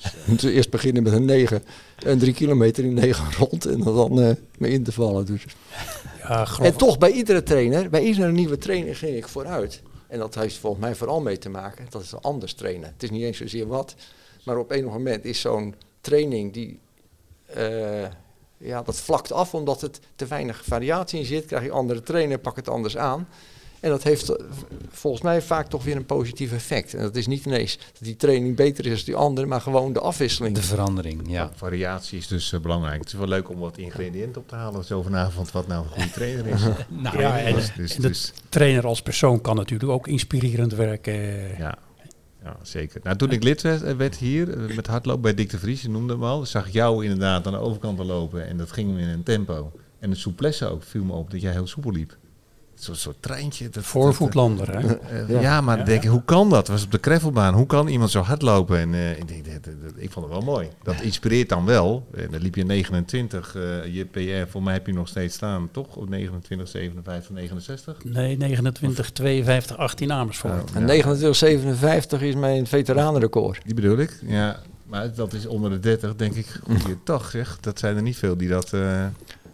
[0.26, 1.62] Dus eerst beginnen met een 9
[1.98, 5.26] en drie kilometer in 9 rond en dan eh mijn intervallen.
[5.26, 5.44] Dus.
[6.18, 9.82] Ja, En toch bij iedere trainer, bij iedere nieuwe trainer ging ik vooruit.
[10.12, 12.92] En dat heeft volgens mij vooral mee te maken, dat is anders trainen.
[12.92, 13.94] Het is niet eens zozeer wat,
[14.44, 16.80] maar op een moment is zo'n training die,
[17.46, 18.06] eh,
[18.56, 21.46] ja, dat vlakt af omdat het te weinig variatie in zit.
[21.46, 23.28] Krijg je andere trainer, pak het anders aan.
[23.82, 24.46] En dat heeft eh,
[24.90, 26.94] volgens mij vaak toch weer een positief effect.
[26.94, 29.92] En dat is niet ineens dat die training beter is dan die andere, maar gewoon
[29.92, 30.54] de afwisseling.
[30.54, 31.50] De verandering, ja.
[31.54, 32.98] Variatie is dus eh, belangrijk.
[32.98, 34.84] Het is wel leuk om wat ingrediënten op te halen.
[34.84, 36.60] Zo vanavond wat nou een goede trainer is.
[36.88, 40.74] Nou, ja, en, dus, dus, en de dus- trainer als persoon kan natuurlijk ook inspirerend
[40.74, 41.14] werken.
[41.58, 41.78] ja.
[42.44, 43.00] ja, zeker.
[43.02, 45.90] Nou, toen ik lid werd, werd hier eh, met hardlopen bij Dick de Vries, je
[45.90, 48.98] noemde hem al, zag ik jou inderdaad aan de overkant al lopen en dat ging
[48.98, 49.72] in een tempo.
[49.98, 52.16] En het souplesse ook viel me op dat jij heel soepel liep.
[52.82, 53.68] Zo'n soort treintje.
[53.68, 54.96] Dat, Voorvoetlander, hè?
[54.96, 55.60] eh, ja.
[55.60, 56.68] maar dan denk ik, hoe kan dat?
[56.68, 57.54] was op de gravelbaan.
[57.54, 58.78] Hoe kan iemand zo hard lopen?
[58.78, 60.68] En eh, ik, denk, dat- ik vond het wel mooi.
[60.82, 62.06] Dat inspireert dan wel.
[62.14, 63.54] En dan liep je 29.
[63.56, 63.62] eh,
[63.94, 65.96] je PR, voor mij heb je nog steeds staan, toch?
[65.96, 68.04] Op 29, 57, 69?
[68.04, 70.52] Nee, 29, 52, 18 Amersfoort.
[70.70, 70.86] Oh, En ja.
[70.86, 73.60] 2957 is mijn veteranenrecord.
[73.64, 74.60] Die bedoel ik, ja.
[74.86, 76.46] Maar dat is onder de 30, denk ik.
[76.62, 77.58] Goeie toch, zeg.
[77.60, 78.72] Dat zijn er niet veel die dat...
[78.72, 79.04] eh,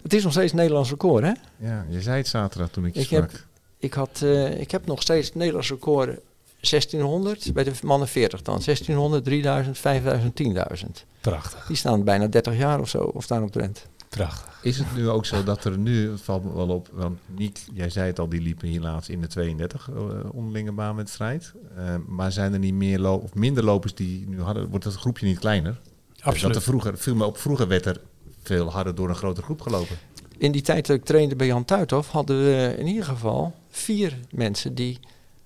[0.03, 1.33] Het is nog steeds Nederlands record, hè?
[1.57, 3.31] ja, je zei het zaterdag toen ik je Ik sprak.
[3.31, 3.41] heb-
[3.79, 6.19] Ik, had, eh, ik heb nog steeds het Nederlands record
[6.61, 8.61] 1600, bij de mannen 40 dan.
[8.63, 11.05] 1600, 3000, 5000, 10.000.
[11.21, 13.87] Prachtig, Die staan bijna 30 jaar of zo, of daaromtrent.
[14.09, 14.59] prachtig.
[14.63, 17.59] Is het nu ook zo dat er nu, het valt me wel op, want Niek,
[17.75, 20.01] jij zei het al, die liepen hier laatst in de 32 eh,
[20.33, 21.53] onderlinge baanwedstrijd.
[21.77, 24.95] Eh, maar zijn er niet meer lo of minder lopers die nu hadden, wordt dat
[24.95, 25.81] groepje niet kleiner?
[26.15, 26.57] Dat Absoluut.
[26.57, 28.01] er vroeger, viel me op, vroeger werd er
[28.49, 29.97] veel harder door een grotere groep gelopen.
[30.39, 34.19] In die tijd dat ik trainde bij Jan Tuithoff hadden we in ieder geval vier
[34.31, 34.99] mensen die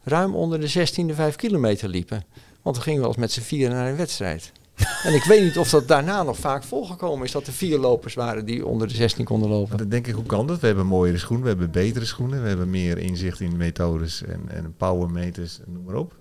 [0.03, 2.25] ruim onder de 16e 5 kilometer liepen.
[2.63, 4.53] Want we gingen wel eens met z'n vieren naar een wedstrijd.
[5.07, 8.15] en ik weet niet of dat daarna nog vaak volgekomen is dat er vier lopers
[8.15, 9.79] waren die onder de 16 konden Maar lopen.
[9.79, 10.61] dan denk ik, hoe kan dat?
[10.61, 14.41] We hebben mooiere schoenen, we hebben betere schoenen, we hebben meer inzicht in methodes en,
[14.49, 16.15] en powermeters, en noem maar op.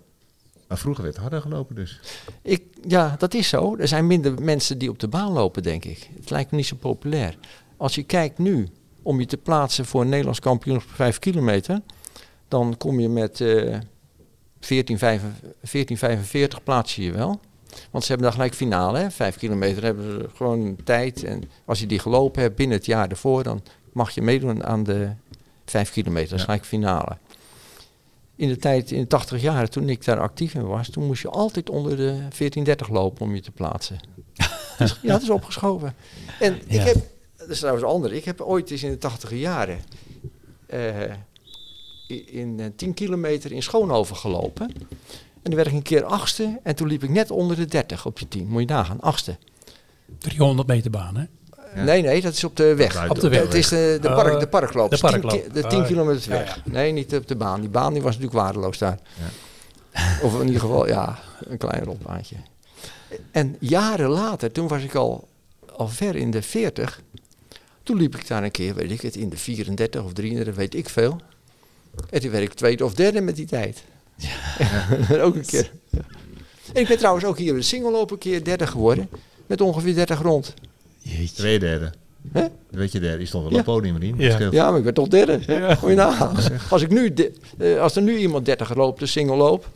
[0.72, 2.00] Maar vroeger werd harder gelopen dus.
[2.42, 3.76] Ik, ja, dat is zo.
[3.78, 6.10] Er zijn minder mensen die op de baan lopen, denk ik.
[6.20, 7.38] Het lijkt me niet zo populair.
[7.78, 8.68] Als je kijkt nu
[9.02, 11.82] om je te plaatsen voor een Nederlands kampioen op 5 kilometer,
[12.48, 13.80] dan kom je met eh
[14.60, 14.70] 14,45
[16.60, 17.40] 14,45 plaats je je wel.
[17.92, 19.12] Want ze hebben dan gelijk finale, hè?
[19.12, 21.24] vijf kilometer hebben ze gewoon tijd.
[21.24, 23.62] En als je die gelopen hebt binnen het jaar ervoor, dan
[23.94, 25.10] mag je meedoen aan de
[25.66, 26.30] vijf kilometer.
[26.30, 26.52] Dat is Ja.
[26.52, 27.18] gelijk finale.
[28.36, 31.22] In de tijd, in de 80 jaren, toen ik daar actief in was, toen moest
[31.22, 34.00] je altijd onder de 1430 lopen om je te plaatsen.
[34.78, 35.96] Dus, ja, dat is opgeschoven.
[36.40, 36.96] En ik heb,
[37.38, 39.80] dat is trouwens anders, ik heb ooit eens in de 80 jaren
[40.66, 41.12] eh,
[42.08, 44.72] in eh, 10 kilometer in Schoonhoven gelopen.
[45.42, 48.06] En dan werd ik een keer achtste en toen liep ik net onder de 30
[48.06, 48.48] op die 10.
[48.48, 49.38] Moet je nagaan, achtste.
[50.18, 51.26] 300 meter baan, hè?
[51.76, 51.84] Ja.
[51.84, 53.10] Nee, nee, dat is op de weg.
[53.10, 53.42] Op de weg.
[53.42, 54.90] Het is de, de, park, Oh, de parkloop.
[54.90, 55.54] de 10 parkloop.
[55.54, 56.60] de 10 Oh, kilometer ja, weg.
[56.66, 57.60] Nee, niet op de baan.
[57.62, 59.00] Die baan die was natuurlijk waardeloos daar.
[60.24, 62.36] Of in ieder geval, ja, een klein rondbaantje.
[63.32, 65.28] En jaren later, toen was ik al,
[65.76, 67.02] al ver in de 40.
[67.84, 70.76] Toen liep ik daar een keer, weet ik het, in de 34 of 33, weet
[70.76, 71.22] ik veel.
[72.10, 73.84] En toen werd ik tweede of derde met die tijd.
[75.22, 75.72] ook een keer.
[76.74, 79.10] En ik ben trouwens ook hier in de singelloop een keer derde geworden.
[79.48, 80.54] Met ongeveer 30 rond.
[81.02, 81.36] Jeetje.
[81.36, 81.92] Twee derde.
[82.32, 82.48] Hè?
[82.70, 83.18] Weet je, derde.
[83.18, 83.60] Die stond wel Ja.
[83.60, 84.16] op podium, Rien.
[84.18, 84.48] Ja.
[84.52, 85.40] Ja, maar ik ben toch derde.
[85.96, 86.36] Nagaan.
[86.70, 89.68] Als, ik nu de- eh, als er nu iemand 30 loopt, de single loopt,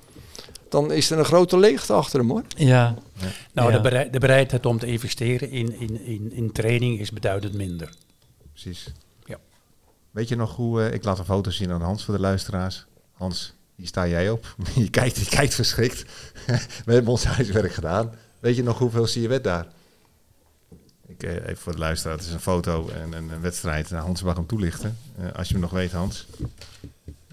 [0.70, 2.44] dan is er een grote leegte achter hem hoor.
[2.58, 2.96] Ja.
[3.54, 3.76] Nou, Ja.
[3.78, 7.90] de, berei- de bereidheid om te investeren in, in, in, in training is beduidend minder.
[8.52, 8.86] Precies.
[9.26, 9.38] Ja.
[10.12, 10.82] Weet je nog hoe...
[10.82, 12.86] eh, ik laat een foto zien aan Hans voor de luisteraars.
[13.14, 14.56] Hans, hier sta jij op.
[14.76, 16.04] je, kijkt, je kijkt verschrikt.
[16.86, 18.12] We hebben ons huiswerk gedaan.
[18.40, 19.68] Weet je nog hoeveel zie je werd daar?
[21.08, 22.18] Ik, eh, even voor de luisteraar.
[22.18, 23.90] Het is een foto en een, een wedstrijd.
[23.90, 24.98] Nou, Hans mag hem toelichten.
[25.20, 26.26] eh, als je hem nog weet, Hans.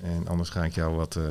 [0.03, 1.23] En anders ga ik jou wat eh,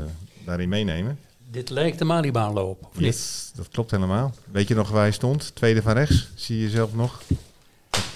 [0.46, 1.20] daarin meenemen.
[1.52, 3.52] Dit lijkt de Malibaan-loop, of niet?
[3.56, 4.34] Dat klopt helemaal.
[4.52, 5.52] Weet je nog waar hij stond?
[5.56, 6.28] Tweede van rechts.
[6.36, 7.22] Zie je zelf nog?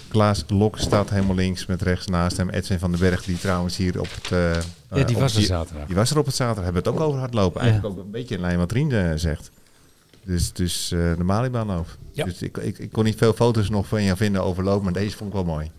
[0.08, 2.50] Klaas Lok staat helemaal links met rechts naast hem.
[2.50, 4.32] Edwin van den Berg, die trouwens hier op het...
[4.32, 5.88] eh, ja, die was er zaterdag.
[5.88, 6.64] Die was er op het zaterdag.
[6.64, 7.62] Hebben we het ook over hardlopen.
[7.62, 7.68] Ja.
[7.68, 9.50] Eigenlijk ook een beetje in lijn wat Rien zegt.
[10.26, 11.98] Dus, dus eh, de Malibaanloop.
[12.12, 12.26] Ja.
[12.26, 14.94] Dus ik, ik, ik kon niet veel foto's nog van je vinden over loop, maar
[14.94, 15.72] deze vond ik wel mooi.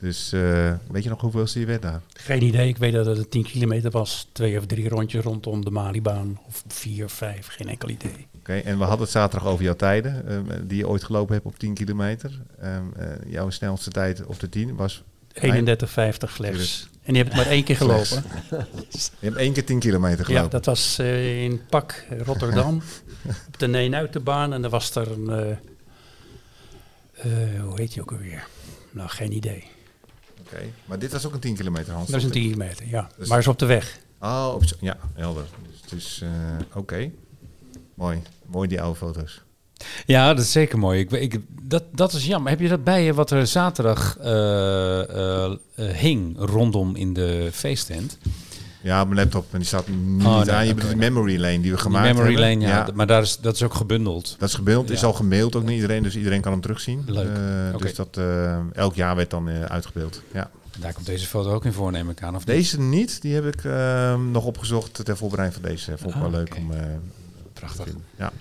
[0.00, 2.00] Dus eh, weet je nog hoeveel je werd daar?
[2.12, 2.68] Geen idee.
[2.68, 4.28] Ik weet dat het een 10 kilometer was.
[4.32, 6.40] Twee of drie rondjes rondom de Malibaan.
[6.46, 7.46] Of vier of vijf.
[7.46, 8.26] Geen enkel idee.
[8.38, 11.46] Oké, en we hadden het zaterdag over jouw tijden, eh, die je ooit gelopen hebt
[11.46, 12.40] op 10 kilometer.
[12.60, 15.02] Ehm, eh, jouw snelste tijd op de 10 was...
[15.32, 16.88] 31,50 slechts.
[17.08, 18.24] En die heb ik maar één keer gelopen.
[18.90, 20.50] Je hebt één keer 10 kilometer Ja, gelopen.
[20.50, 22.82] dat was eh, in Pak, Rotterdam.
[23.48, 24.52] op de Neenuitenbaan.
[24.52, 25.30] En er was er een...
[25.30, 25.50] eh,
[27.54, 28.46] eh, hoe heet die ook alweer?
[28.90, 29.64] Nou, geen idee.
[30.40, 32.08] Oké, maar dit was ook een 10 kilometer, Hans.
[32.10, 33.08] Dat is een 10 kilometer, ja.
[33.18, 33.98] Dus- maar is op de weg.
[34.20, 35.44] Oh, op ja, helder.
[35.70, 36.22] Dus, het is
[36.74, 37.10] oké.
[37.94, 38.22] Mooi.
[38.46, 39.42] Mooi die oude foto's.
[40.06, 41.00] Ja, dat is zeker mooi.
[41.00, 42.50] Ik, ik, dat, dat is jammer.
[42.50, 47.48] Heb je dat bij je wat er zaterdag eh, eh, eh, hing rondom in de
[47.52, 48.18] feesttent?
[48.82, 50.66] Ja, mijn laptop, en die staat niet Oh, nee, aan.
[50.66, 52.50] Je bedoelt die memory lane die we Die gemaakt memory hebben.
[52.60, 52.88] lane, ja.
[52.94, 54.36] Maar daar is, dat is ook gebundeld.
[54.38, 57.02] Dat is gebeeld, is al gemaild ook naar iedereen, dus iedereen kan hem terugzien.
[57.06, 57.28] Leuk.
[57.78, 58.20] Dus dat
[58.72, 60.22] elk jaar werd dan uitgebeeld.
[60.32, 60.50] Ja.
[60.78, 62.36] Daar komt deze foto ook in voor, neem ik aan.
[62.36, 62.44] Of?
[62.44, 65.98] Deze niet, die heb ik ehm, nog opgezocht ter voorbereiding van deze.
[65.98, 66.70] Vond ik wel Ah, leuk om
[67.52, 67.86] Prachtig.
[68.18, 68.32] Ja.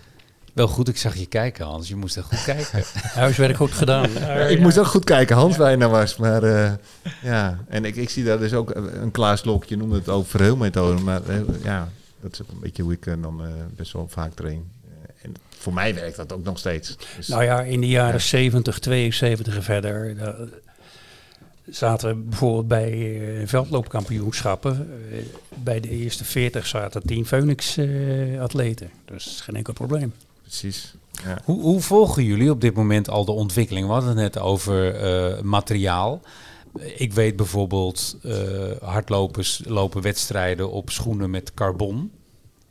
[0.57, 1.87] Wel goed, ik zag je kijken, Hans.
[1.87, 2.83] Je moest echt goed kijken.
[3.23, 4.09] Huiswerk goed gedaan.
[4.49, 6.17] Ik moest ook goed kijken, Hans, naar was.
[6.17, 6.71] Maar eh,
[7.23, 10.27] ja, en ik, ik zie daar dus ook een Klaas Lok, je noemde het ook
[10.27, 11.01] verheelmethode.
[11.01, 11.89] Maar eh, ja,
[12.21, 14.71] dat is een beetje hoe ik eh, dan eh, best wel vaak train.
[14.85, 16.97] Eh, en voor mij werkt dat ook nog steeds.
[17.17, 20.15] Dus, Nou ja, in de jaren 70, 72 en verder
[21.69, 24.89] zaten we bijvoorbeeld bij eh, veldloopkampioenschappen.
[25.11, 25.17] eh,
[25.63, 28.89] bij de eerste 40 zaten 10 Phoenix-atleten.
[29.05, 30.13] dus geen enkel probleem.
[30.47, 30.93] Precies.
[31.23, 31.41] Ja.
[31.43, 33.87] hoe, hoe volgen jullie op dit moment al de ontwikkeling?
[33.87, 36.21] We hadden het net over eh, materiaal.
[36.95, 42.11] Ik weet bijvoorbeeld, eh, hardlopers lopen wedstrijden op schoenen met carbon.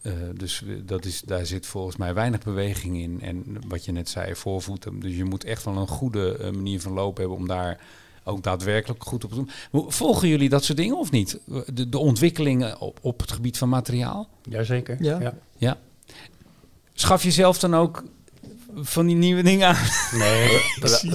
[0.02, 3.20] Eh, dus dat is, daar zit volgens mij weinig beweging in.
[3.20, 5.00] En wat je net zei, voorvoeten.
[5.00, 7.80] Dus je moet echt wel een goede manier van lopen hebben om daar
[8.24, 9.50] ook daadwerkelijk goed op te doen.
[9.88, 11.38] Volgen jullie dat soort dingen of niet?
[11.74, 14.28] De, de ontwikkelingen op, op het gebied van materiaal?
[14.42, 14.96] Jazeker.
[15.00, 15.20] Ja.
[15.20, 15.34] Ja.
[15.56, 15.78] Ja.
[16.98, 18.02] Schaf je zelf dan ook
[18.82, 19.76] van die nieuwe dingen aan?
[20.18, 20.61] Nee,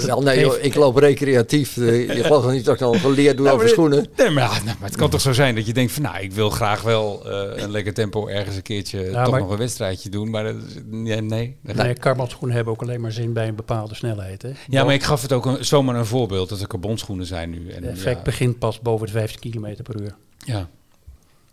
[0.06, 1.76] Wel, nee, joh, ik loop recreatief.
[1.76, 4.08] Je gelooft toch niet dat ik al geleerd doe Nou, over schoenen?
[4.17, 6.02] Nee, maar, ja, nou, maar het kan toch zo zijn dat je denkt van...
[6.04, 9.39] nou, ik wil graag wel eh, een lekker tempo ergens een keertje Ja, toch maar-
[9.41, 10.30] nog een wedstrijdje doen.
[10.30, 11.58] Maar dat nee, nee.
[11.62, 14.41] nee carbonschoenen hebben ook alleen maar zin bij een bepaalde snelheid.
[14.41, 14.52] Hè?
[14.67, 17.70] Ja, maar ik gaf het ook een, zomaar een voorbeeld dat er carbonschoenen zijn nu.
[17.70, 20.15] En, Het effect ja, begint pas boven de 15 km per uur.
[20.46, 20.70] ja.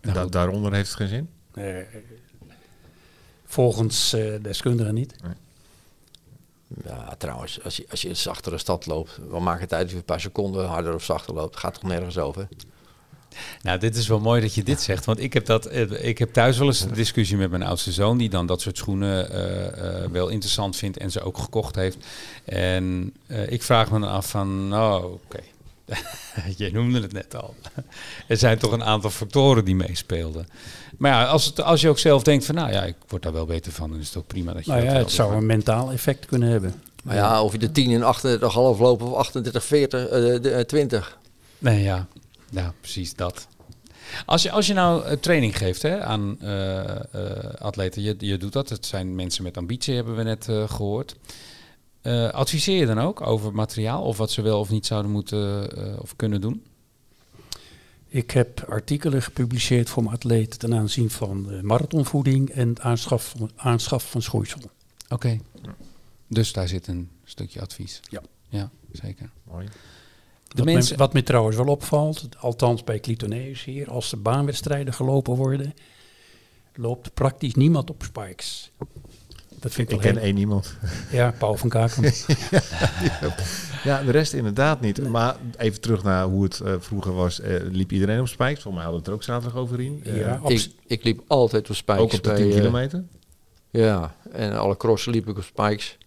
[0.01, 1.29] Da- daaronder heeft het geen zin?
[1.55, 1.65] Eh,
[3.49, 5.15] volgens eh, deskundigen niet.
[6.85, 9.91] Ja, trouwens, als je, als je een zachtere stad loopt, wat maakt het uit of
[9.91, 11.57] je een paar seconden harder of zachter loopt?
[11.57, 12.49] Gaat toch nergens over?
[13.63, 15.05] Nou, dit is wel mooi dat je dit zegt.
[15.05, 17.93] Want ik heb, dat, eh, ik heb thuis wel eens een discussie met mijn oudste
[17.93, 18.19] zoon...
[18.19, 21.97] die dan dat soort schoenen eh, eh, wel interessant vindt en ze ook gekocht heeft.
[22.45, 25.41] En eh, ik vraag me dan af van, nou, oké.
[26.57, 27.55] je noemde het net al.
[28.29, 30.49] er zijn toch een aantal factoren die meespeelden.
[30.99, 32.55] Maar ja, als, het, als je ook zelf denkt van...
[32.55, 33.91] nou ja, ik word daar wel beter van...
[33.91, 36.49] dan is het ook prima dat je Nou ja, het zou een mentaal effect kunnen
[36.49, 36.83] hebben.
[37.03, 38.07] Maar ja, of je de 10 in 38,5
[38.79, 40.11] lopen of 38, 40, eh,
[40.43, 41.19] de, eh, 20.
[41.59, 42.07] Nee, ja.
[42.51, 43.47] ja, precies dat.
[44.27, 47.01] Als je, als je nou eh, training geeft hè, aan eh, eh,
[47.59, 48.69] atleten, je, je doet dat.
[48.69, 51.17] Het zijn mensen met ambitie, hebben we net eh, gehoord.
[52.09, 55.77] Eh, adviseer je dan ook over materiaal of wat ze wel of niet zouden moeten
[55.77, 56.65] eh, of kunnen doen?
[58.07, 63.35] Ik heb artikelen gepubliceerd voor mijn atleten ten aanzien van de marathonvoeding en het aanschaf
[63.37, 64.61] van, aanschaf van schoeisel.
[65.09, 65.39] Oké.
[66.27, 68.01] Dus daar zit een stukje advies.
[68.11, 68.23] Ja.
[68.49, 69.31] Ja, zeker.
[69.45, 69.67] Mooi.
[69.67, 69.73] De
[70.57, 70.93] Wat, mensen...
[70.93, 75.75] me, wat me trouwens wel opvalt, althans bij Clitoneus hier, als er baanwedstrijden gelopen worden,
[76.75, 78.71] loopt praktisch niemand op spikes.
[79.61, 80.77] Dat vind ik, ken heel- één iemand.
[81.11, 82.03] Ja, Paul van Kaken.
[83.85, 85.09] Ja, de rest inderdaad niet.
[85.09, 87.41] Maar even terug naar hoe het eh, vroeger was.
[87.41, 88.63] eh, liep iedereen op spikes?
[88.63, 90.01] Volgens mij hadden we het er ook zaterdag over in.
[90.05, 92.03] Eh, ja, op, Ik, ik liep altijd op spikes.
[92.03, 93.05] ook op de bij, 10 eh, kilometer.
[93.71, 95.99] Ja, en alle crossen liep ik op spikes.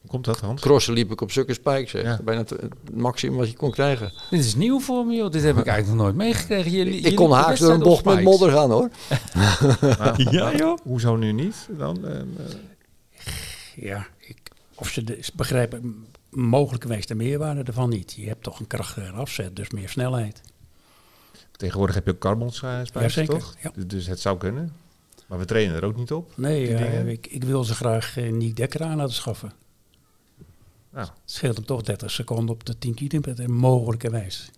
[0.00, 0.60] Hoe komt dat, Hans?
[0.60, 1.90] Crossen liep ik op zulke spikes.
[1.90, 2.02] Zeg.
[2.02, 2.20] Ja.
[2.24, 4.12] Bijna het, het maximum wat je kon krijgen.
[4.30, 5.30] Dit is nieuw voor me, joh.
[5.30, 6.70] Dit heb ik eigenlijk nog nooit meegekregen.
[6.70, 8.88] Jullie, ik kon haaks door een bocht met modder gaan hoor.
[10.30, 10.78] Ja, joh.
[10.82, 11.68] Hoezo nu niet?
[11.78, 12.24] Dan, eh, eh,
[13.76, 14.36] ja, ik,
[14.74, 18.12] of ze de, begrijpen m- mogelijkerwijs de meerwaarde ervan niet.
[18.12, 20.40] Je hebt toch een krachtiger afzet, dus meer snelheid.
[21.56, 23.54] tegenwoordig heb je ook carbon spijkers, Jazeker, toch?
[23.62, 23.70] ja.
[23.74, 24.72] Dus, dus het zou kunnen.
[25.26, 26.32] Maar we trainen er ook niet op.
[26.36, 29.52] Nee, eh, ik, ik wil ze graag uh, Niek Dekker aan laten schaffen.
[30.90, 34.50] Nou, Het scheelt hem toch 30 seconden op de 10 kilometer, mogelijkerwijs.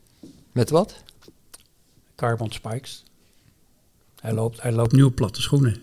[0.52, 1.02] Met wat?
[2.14, 3.04] Carbon spikes.
[4.20, 5.82] Hij loopt, hij loopt nu op platte schoenen.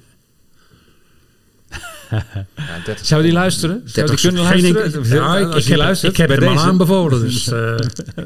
[2.10, 2.23] Ja,
[2.86, 3.82] 30 Zou die luisteren?
[3.86, 5.03] Zou die kunnen luisteren?
[5.03, 6.63] Ja, ik, heb, luistert, ik heb het hem deze.
[6.65, 7.19] aanbevolen.
[7.21, 7.75] Dus, eh,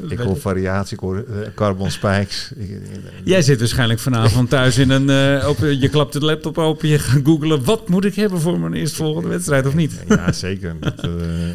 [0.08, 2.50] Ik hoor variatie, ik hoor eh, carbon spikes.
[2.56, 2.80] Ik- ik-
[3.24, 5.10] Jij zit waarschijnlijk vanavond thuis in een...
[5.40, 7.64] eh, op, je klapt de laptop open, je gaat googlen...
[7.64, 9.92] wat moet ik hebben voor mijn eerstvolgende wedstrijd of niet?
[10.08, 10.76] Ja, zeker.
[10.80, 11.10] Dat, eh,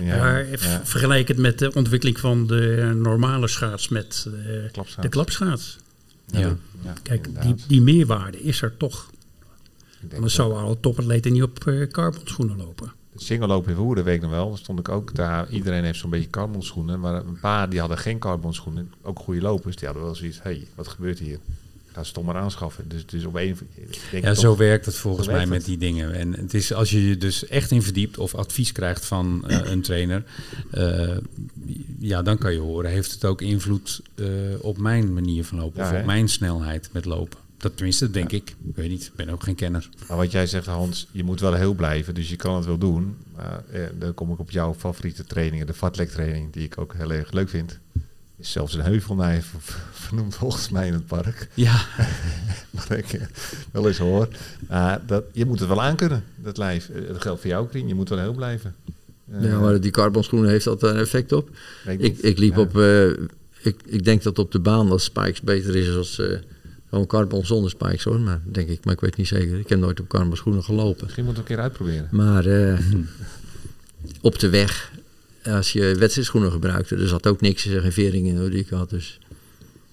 [0.08, 4.28] ja, maar ja, vergelijk het met de ontwikkeling van de normale schaats met
[4.72, 5.02] klapschaats.
[5.02, 5.78] de klapschaats.
[6.32, 6.40] Ja.
[6.40, 9.10] Ja, Kijk, die, die meerwaarde is er toch.
[10.02, 12.92] Anders dat- zouden alle topatleten niet op eh carbon schoenen lopen.
[13.16, 14.50] Single lopen in Woerden, weet ik nog wel.
[14.50, 15.50] Daar stond ik ook daar.
[15.50, 17.00] Iedereen heeft zo'n beetje carbon schoenen.
[17.00, 18.92] Maar een paar die hadden geen carbon schoenen.
[19.02, 19.76] Ook goede lopers.
[19.76, 20.40] Die hadden wel zoiets.
[20.44, 21.40] hey, wat gebeurt hier?
[21.92, 22.90] Ga ze toch maar aanschaffen.
[22.90, 23.34] Dus het is op
[24.12, 25.66] denk Ja, toch- zo werkt het volgens mij met het.
[25.66, 26.14] die dingen.
[26.14, 29.60] En het is als je je dus echt in verdiept of advies krijgt van eh,
[29.72, 30.24] een trainer,
[30.72, 31.18] eh,
[32.00, 34.02] ja, dan kan je horen, heeft het ook invloed
[34.62, 36.00] op mijn manier van lopen Ja, of hè?
[36.00, 37.40] op mijn snelheid met lopen.
[37.60, 38.50] Dat tenminste, denk ik.
[38.68, 39.90] Ik weet niet, ik ben ook geen kenner.
[40.08, 42.14] Maar wat jij zegt, Hans, je moet wel heel blijven.
[42.14, 43.16] Dus je kan het wel doen.
[43.36, 45.66] Maar eh, dan kom ik op jouw favoriete trainingen.
[45.68, 47.80] De Fatlek training, die ik ook heel erg leuk vind.
[48.38, 51.48] Is zelfs een heuvel naar je ver- vernoemd volgens mij in het park.
[51.54, 51.86] Ja,
[52.72, 53.22] Wat ik eh,
[53.72, 54.28] wel eens hoor.
[54.70, 56.90] Maar dat, je moet het wel aankunnen, dat lijf.
[56.90, 57.88] Eh, Dat geldt voor jou, Krien.
[57.88, 58.76] Je moet wel heel blijven.
[59.40, 61.50] Ja, maar die carbon schoenen heeft dat een effect op.
[61.98, 62.60] Ik, ik liep Ja.
[62.62, 63.08] op, eh,
[63.62, 66.38] ik, ik denk dat op de baan dat spikes beter is als eh,
[66.90, 68.20] gewoon carbon zonder spikes hoor.
[68.20, 69.60] Maar denk ik, maar ik weet niet zeker.
[69.60, 71.04] Ik heb nooit op carbon schoenen gelopen.
[71.04, 72.08] Misschien moeten we een keer uitproberen.
[72.12, 72.80] Maar eh,
[74.22, 74.92] op de weg,
[75.46, 78.90] als je wedstrijdschoenen gebruikte, er zat ook niks, geen vering in hoor, die ik had.
[78.90, 79.20] Dus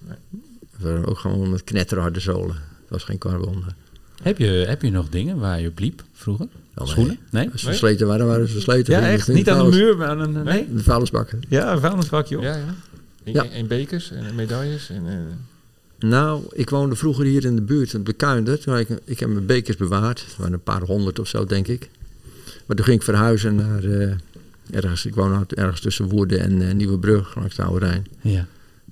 [0.07, 0.17] Nee.
[0.77, 2.55] we waren ook gewoon met knetterharde zolen.
[2.55, 3.63] Het was geen carbon.
[4.23, 6.47] heb je, heb je nog dingen waar je op liep vroeger?
[6.75, 6.87] nee.
[6.87, 7.17] Schoenen?
[7.31, 7.49] Nee?
[7.51, 8.93] Als ze versleten waren, waren ze versleten.
[8.93, 9.27] Ja, echt?
[9.27, 10.43] Niet aan de muur, maar aan een...
[10.43, 10.65] Nee?
[10.69, 11.39] In de vuilnisbakken.
[11.49, 12.43] Ja, een vuilnisbakje op.
[12.43, 12.73] Ja, ja.
[13.23, 13.45] En, Ja.
[13.49, 14.89] en bekers en medailles.
[14.89, 15.13] En, eh,
[15.99, 18.65] Nou, ik woonde vroeger hier in de buurt, in Bekuindert.
[18.65, 20.25] waar Ik, ik heb mijn bekers bewaard.
[20.25, 21.89] Het waren een paar honderd of zo, denk ik.
[22.65, 24.15] Maar toen ging ik verhuizen naar eh,
[24.71, 25.05] ergens.
[25.05, 28.07] Ik woon ergens tussen Woerden en eh, Nieuwebrug, langs de Oude Rijn.
[28.21, 28.47] Ja.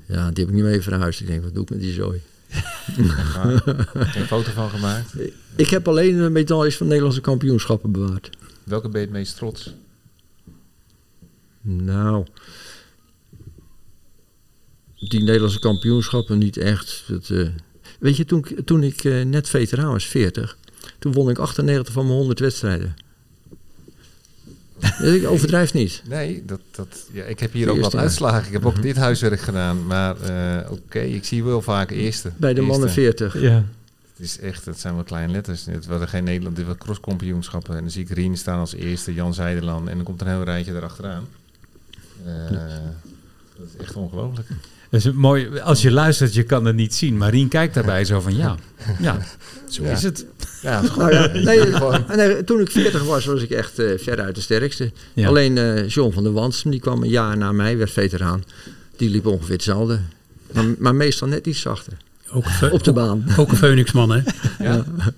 [0.07, 1.19] Ja, die heb ik niet mee verhuisd.
[1.19, 2.21] Ik denk, wat doe ik met die zooi?
[2.97, 3.61] maar,
[4.13, 5.13] geen foto van gemaakt.
[5.55, 8.29] Ik heb alleen de medailles van Nederlandse kampioenschappen bewaard.
[8.63, 9.73] Welke ben je het meest trots?
[11.61, 12.25] Nou,
[15.09, 17.03] die Nederlandse kampioenschappen niet echt.
[17.07, 17.47] Dat, eh,
[17.99, 20.57] weet je, toen, ik- toen ik eh, net veteraan was, 40,
[20.99, 22.95] toen won ik 98 van mijn 100 wedstrijden.
[24.99, 26.01] Dus ik overdrijf niet.
[26.07, 28.47] Nee, dat, dat, ja, ik heb hier ook wat uitslagen.
[28.47, 29.85] Ik heb ook dit huiswerk gedaan.
[29.85, 32.31] Maar eh, oké, ik zie wel vaak eerste.
[32.37, 33.01] Bij de mannen Eerste.
[33.01, 33.41] 40.
[33.41, 33.65] Ja.
[34.17, 35.65] Het is echt, het zijn wel kleine letters.
[35.65, 37.75] Het waren geen Nederland, dit waren crosskampioenschappen.
[37.75, 39.87] En dan zie ik Rien staan als eerste, Jan Zijderland.
[39.89, 41.27] En dan komt er een heel rijtje erachteraan.
[42.25, 42.51] Eh
[43.57, 44.47] Dat is echt ongelooflijk.
[44.89, 45.59] Dat is mooi.
[45.59, 47.17] Als je luistert, je kan het niet zien.
[47.17, 48.55] Maar Rien kijkt daarbij zo van ja,
[48.99, 49.17] ja
[49.69, 49.89] zo Ja.
[49.91, 50.25] is het.
[50.61, 51.59] Ja, Nou ja, nee,
[52.15, 54.91] nee, toen ik 40 was, was ik echt eh veruit de sterkste.
[55.13, 55.27] Ja.
[55.27, 58.43] Alleen eh, John van der Wansum, die kwam een jaar na mij, werd veteraan.
[58.97, 59.99] Die liep ongeveer hetzelfde.
[60.53, 61.93] Maar, maar meestal net iets zachter.
[62.31, 63.25] Ook, Op de baan.
[63.37, 64.21] ook een Phoenixman, hè?
[64.69, 64.85] ja.
[64.97, 65.13] Maar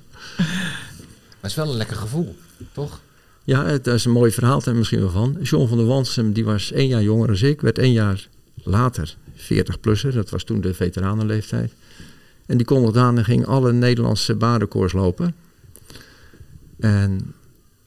[1.41, 2.35] het is wel een lekker gevoel,
[2.71, 2.99] toch?
[3.47, 5.37] Ja, het is een mooi verhaal er misschien wel van.
[5.41, 7.61] John van der Wansum, die was één jaar jonger dan ik.
[7.61, 8.27] Werd één jaar
[8.63, 10.13] later 40-plusser.
[10.13, 11.71] Dat was toen de veteranenleeftijd.
[12.45, 15.35] En die kondigde aan en ging alle Nederlandse baanrecords lopen.
[16.79, 17.33] En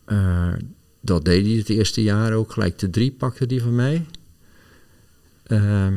[0.05, 0.53] eh,
[1.01, 2.53] dat deed hij het eerste jaar ook.
[2.53, 4.07] Gelijk de drie pakte die van mij.
[5.43, 5.95] Ehm,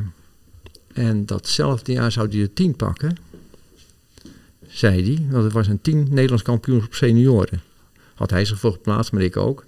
[0.94, 3.18] en datzelfde jaar zou hij de tien pakken.
[4.68, 5.28] Zei hij.
[5.30, 7.62] Want het was een tien Nederlands kampioenschap senioren.
[8.16, 9.66] Had hij zich voor geplaatst, maar ik ook.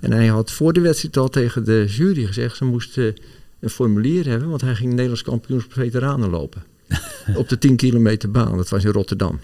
[0.00, 2.56] En hij had voor de wedstrijd al tegen de jury gezegd...
[2.56, 3.14] ze moesten
[3.60, 4.48] een formulier hebben...
[4.48, 6.64] want hij ging Nederlands kampioenschap veteranen lopen.
[7.34, 8.56] op de 10 kilometer baan.
[8.56, 9.40] Dat was in Rotterdam.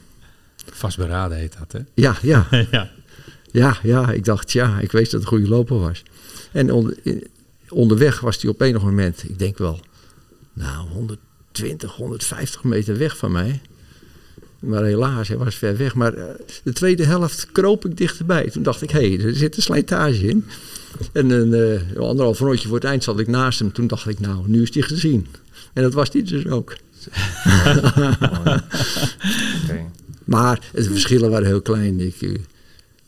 [0.70, 1.78] Vastberaden heet dat, hè?
[1.94, 2.46] Ja, ja.
[2.70, 2.90] ja.
[3.52, 6.02] Ja, ja, ik dacht, ja, ik wist dat het een goede loper was.
[6.52, 6.96] En onder,
[7.68, 9.80] onderweg was hij op enig moment, ik denk wel,
[10.52, 13.60] nou, 120, 150 meter weg van mij.
[14.62, 15.94] Maar helaas, hij was ver weg.
[15.94, 16.24] Maar eh,
[16.62, 18.50] de tweede helft kroop ik dichterbij.
[18.50, 20.44] Toen dacht ik, hé, hey, er zit een slijtage in.
[21.12, 23.72] En een eh, anderhalf rondje voor het eind zat ik naast hem.
[23.72, 25.26] Toen dacht ik, nou, nu is hij gezien.
[25.72, 26.76] En dat was hij dus ook.
[30.24, 32.00] Maar de verschillen waren heel klein.
[32.00, 32.30] Ik, eh,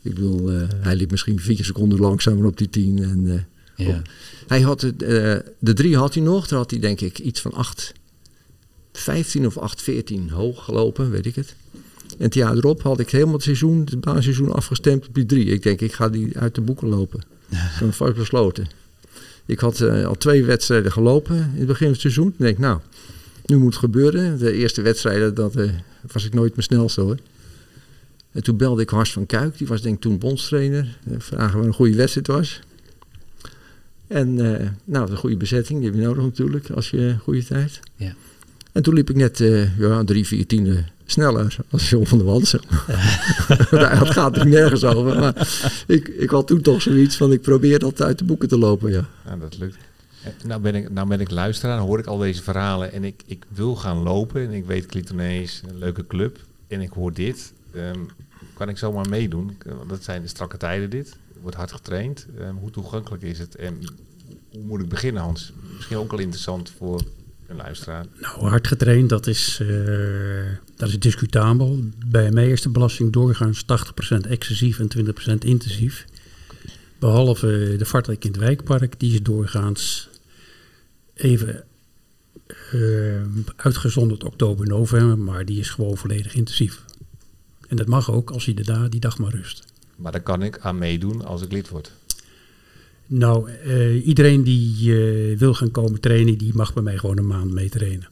[0.01, 0.49] ik bedoel,
[0.79, 3.03] hij liep misschien vier seconden langzamer op die tien.
[3.03, 4.01] En, ja.
[4.47, 4.99] hij had het,
[5.59, 6.47] de drie had hij nog.
[6.47, 7.93] Daar had hij denk ik iets van 8,
[8.97, 11.55] 15 of 8, 14 hoog gelopen, weet ik het.
[12.17, 15.45] En het jaar erop had ik helemaal het seizoen, het baanseizoen afgestemd op die drie.
[15.45, 17.23] Ik denk, ik ga die uit de boeken lopen.
[17.79, 18.67] Zo vast besloten.
[19.45, 22.27] Ik had eh, al twee wedstrijden gelopen in het begin van het seizoen.
[22.27, 22.79] Ik denk, nou,
[23.45, 24.37] nu moet het gebeuren.
[24.37, 25.69] De eerste wedstrijden, dat eh,
[26.11, 27.17] was ik nooit mijn snelste hoor.
[28.31, 30.97] En toen belde ik Hars van Kuik, die was denk ik toen bondstrainer.
[31.09, 32.59] Eh, vragen wat een goede wedstrijd was.
[34.07, 34.35] En
[34.83, 37.79] nou, een goede bezetting, die heb je nodig natuurlijk als je een goede tijd.
[37.95, 38.15] Ja.
[38.75, 42.27] En toen liep ik net eh, ja, drie, vier tienden sneller als John van der
[42.27, 42.61] Wansen.
[43.69, 45.19] dat gaat er nergens over.
[45.19, 45.47] Maar
[45.87, 48.91] ik, ik had toen toch zoiets van, ik probeer dat uit de boeken te lopen,
[48.91, 49.05] ja.
[49.25, 49.77] Ja, dat lukt.
[50.23, 53.03] En Nou ben, ik, nou ben ik luisteraar, dan hoor ik al deze verhalen en
[53.03, 54.41] ik, ik wil gaan lopen.
[54.41, 56.39] En ik weet Clitonee is een leuke club.
[56.67, 57.53] En ik hoor dit.
[57.73, 57.99] Ehm,
[58.53, 59.57] kan ik zomaar meedoen?
[59.65, 61.09] Want Dat zijn de strakke tijden dit.
[61.09, 62.27] Er wordt hard getraind.
[62.39, 63.55] Ehm, hoe toegankelijk is het?
[63.55, 63.77] En
[64.51, 65.53] hoe moet ik beginnen, Hans?
[65.75, 67.01] Misschien ook wel interessant voor
[67.47, 68.05] een luisteraar.
[68.19, 69.67] Nou, hard getraind, dat is, eh,
[70.75, 71.79] dat is discutabel.
[72.05, 76.05] Bij mij is de belasting doorgaans 80% excessief en 20% intensief.
[76.99, 80.09] Behalve de Vartelijk in het Wijkpark, die is doorgaans
[81.13, 81.63] even
[82.71, 83.21] eh,
[83.55, 86.83] uitgezonderd oktober, november, maar die is gewoon volledig intensief.
[87.67, 89.63] En dat mag ook als je de da die dag maar rust.
[89.95, 91.91] Maar daar kan ik aan meedoen als ik lid word.
[93.07, 94.93] Nou, eh, iedereen die
[95.31, 98.07] eh, wil gaan komen trainen, die mag bij mij gewoon een maand mee trainen.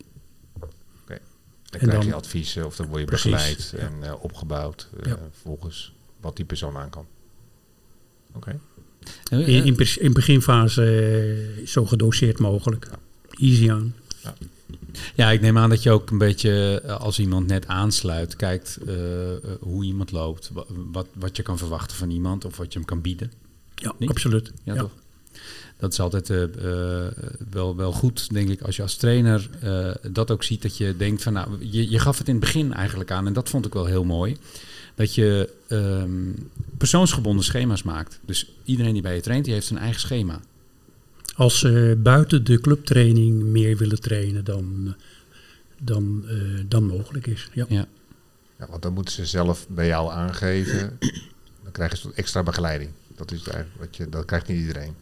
[1.08, 3.78] Dan En krijg dan- je adviezen of dan word je Precies, begeleid ja.
[3.78, 5.18] en eh, opgebouwd eh, Ja.
[5.42, 7.06] volgens wat die persoon aan kan.
[8.34, 8.60] Oké.
[9.30, 12.90] In, in, beginfase zo gedoseerd mogelijk.
[13.30, 13.96] Easy aan.
[15.16, 18.80] Ja, ik neem aan dat je ook een beetje, als iemand net aansluit, kijkt
[19.60, 22.88] hoe iemand loopt, wa- wat, wat je kan verwachten van iemand of wat je hem
[22.88, 23.32] kan bieden.
[23.84, 24.10] Ja, Niet?
[24.10, 24.52] absoluut.
[24.64, 24.80] Ja, Ja.
[24.80, 24.92] toch?
[25.78, 27.12] Dat is altijd eh, eh,
[27.52, 30.62] wel, wel goed, denk ik, als je als trainer eh, dat ook ziet.
[30.62, 33.34] Dat je denkt van, nou, je, je gaf het in het begin eigenlijk aan en
[33.34, 34.38] dat vond ik wel heel mooi.
[34.96, 36.32] Dat je ehm,
[36.78, 38.20] persoonsgebonden schema's maakt.
[38.26, 40.40] Dus iedereen die bij je traint, die heeft zijn eigen schema.
[41.36, 44.96] Als ze buiten de clubtraining meer willen trainen dan,
[45.82, 46.36] dan, eh,
[46.68, 47.50] dan mogelijk is.
[47.54, 47.66] Ja.
[47.70, 47.86] Ja.
[48.60, 50.98] Ja, want dan moeten ze zelf bij jou aangeven.
[51.64, 52.92] Dan krijgen ze wat extra begeleiding.
[53.16, 54.94] Dat is eigenlijk wat je, dat krijgt niet iedereen.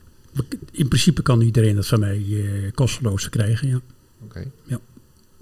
[0.71, 3.67] In principe kan iedereen dat van mij eh, kosteloos krijgen.
[3.67, 3.81] Ja.
[4.23, 4.51] Oké,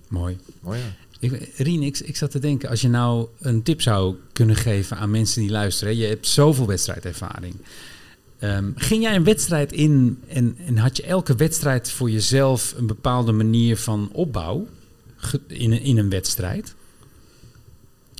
[0.07, 0.37] Mooi.
[0.61, 0.95] mooi ja.
[1.19, 4.97] Ik, Rien, ik, ik zat te denken, als je nou een tip zou kunnen geven
[4.97, 5.93] aan mensen die luisteren.
[5.95, 7.55] hè, Je hebt zoveel wedstrijdervaring.
[8.39, 12.87] Ehm, ging jij een wedstrijd in en, en had je elke wedstrijd voor jezelf een
[12.87, 14.67] bepaalde manier van opbouw
[15.15, 16.75] ge- in, een- in een wedstrijd?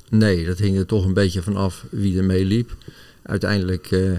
[0.08, 2.76] Nee, dat hing er toch een beetje van af wie er mee liep.
[3.22, 4.12] Uiteindelijk, eh,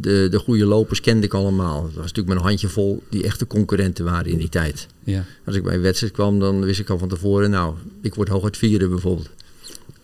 [0.00, 1.84] de, de goede lopers kende ik allemaal.
[1.84, 4.86] Het was natuurlijk mijn handjevol die echte concurrenten waren in die tijd.
[5.04, 5.24] Ja.
[5.46, 8.28] Als ik bij een wedstrijd kwam, dan wist ik al van tevoren, nou, ik word
[8.28, 9.28] hooguit vierde bijvoorbeeld.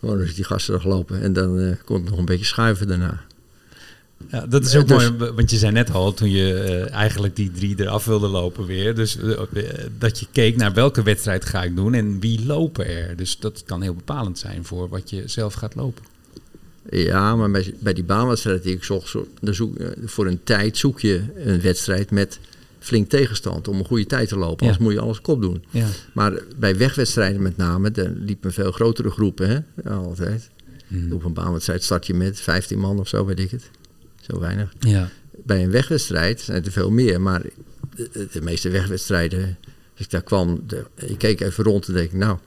[0.01, 1.21] Gewoon als die gasten er gelopen.
[1.23, 3.23] En dan eh, kon ik nog een beetje schuiven daarna.
[4.31, 6.93] Ja, dat is Eh, ook dus- mooi, want je zei net al toen je eh,
[6.93, 8.95] eigenlijk die drie eraf wilde lopen weer.
[8.95, 9.47] Dus eh, eh,
[9.99, 13.17] dat je keek naar welke wedstrijd ga ik doen en wie lopen er.
[13.17, 16.05] Dus dat kan heel bepalend zijn voor wat je zelf gaat lopen.
[16.91, 20.41] Ja, maar bij, bij die baanwedstrijd die ik zocht, zo- dan zoek, eh, voor een
[20.45, 22.39] tijd zoek je een wedstrijd met
[22.79, 24.67] flink tegenstand om een goede tijd te lopen.
[24.67, 24.73] Ja.
[24.73, 25.65] Anders moet je alles kop doen.
[25.71, 25.87] Ja.
[26.15, 29.49] Maar bij wegwedstrijden met name, daar liepen veel grotere groepen,
[29.83, 29.91] hè?
[29.91, 30.51] Altijd.
[30.89, 31.13] Mhm.
[31.13, 33.71] Op een baanwedstrijd start je met 15 man of zo, weet ik het.
[34.31, 34.73] Zo weinig.
[34.81, 35.09] ja.
[35.47, 37.43] Bij een wegwedstrijd zijn er veel meer, maar
[37.97, 39.59] de, de meeste wegwedstrijden,
[39.97, 42.39] als ik daar kwam, de, ik keek even rond en denk nou,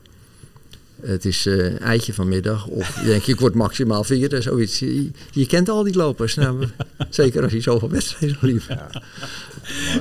[1.01, 2.67] het is eh eitje vanmiddag.
[2.67, 4.79] Of je denkt, ik word maximaal vierde, zoiets.
[4.79, 6.67] Je, je kent al die lopers, nou,
[7.09, 8.63] zeker als je zoveel wedstrijden liep.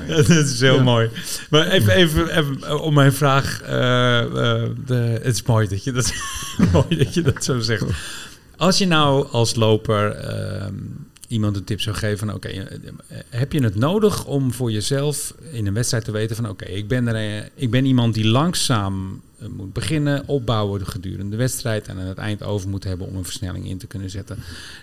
[0.07, 1.09] dat is heel mooi.
[1.49, 3.61] Maar even, even, even eh, om mijn vraag.
[3.61, 6.13] eh, eh, de, het is mooi dat je dat,
[6.73, 7.85] mooi dat je dat zo zegt.
[8.57, 10.73] Als je nou als loper ehm,
[11.27, 12.33] iemand een tip zou geven van...
[12.33, 12.67] oké,
[13.29, 16.49] heb je het nodig om voor jezelf in een wedstrijd te weten van...
[16.49, 19.21] oké, ik ben er, ik ben iemand die langzaam
[19.55, 21.87] moet beginnen, opbouwen gedurende de wedstrijd...
[21.87, 24.37] en aan het eind over moet hebben om een versnelling in te kunnen zetten.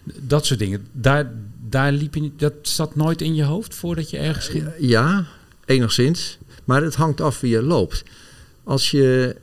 [0.05, 0.87] Dat soort dingen.
[0.93, 1.33] Daar,
[1.69, 4.69] daar liep je niet, dat zat nooit in je hoofd voordat je ergens ging?
[4.79, 5.27] Ja,
[5.65, 6.39] enigszins.
[6.65, 8.05] Maar het hangt af wie je loopt.
[8.65, 9.37] Als je,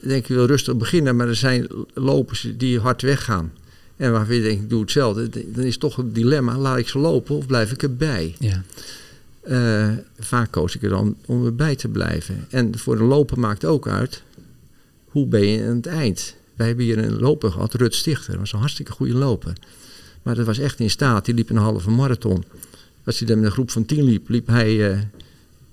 [0.00, 3.52] denk je, wil rustig beginnen, maar er zijn lopers die hard weggaan.
[3.96, 5.28] En waarvan je denkt, ik doe hetzelfde.
[5.52, 8.34] Dan is toch een dilemma, laat ik ze lopen of blijf ik erbij?
[8.38, 8.62] Ja.
[9.40, 12.46] Eh, vaak koos ik er dan om erbij te blijven.
[12.50, 14.22] En voor een loper maakt ook uit,
[15.08, 16.36] hoe ben je aan het eind?
[16.56, 18.30] Wij hebben hier een loper gehad, Rut Stichter.
[18.30, 19.52] Dat was een hartstikke goede loper.
[20.22, 21.24] Maar dat was echt in staat.
[21.24, 22.44] Die liep een halve marathon.
[23.04, 24.98] Als hij dan met een groep van 10 liep, liep hij eh,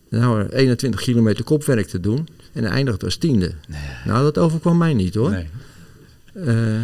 [0.09, 2.27] nou, 21 kilometer kopwerk te doen.
[2.53, 3.51] En hij eindigde als tiende.
[4.05, 5.29] Nou, dat overkwam mij niet hoor.
[5.31, 5.47] Nee.
[6.33, 6.81] Eh,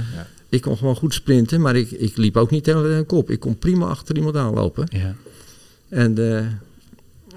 [0.49, 3.29] Ik kon gewoon goed sprinten, maar ik, ik liep ook niet tegen een kop.
[3.29, 4.87] Ik kon prima achter iemand aanlopen.
[4.89, 5.15] Ja.
[5.89, 6.45] En eh,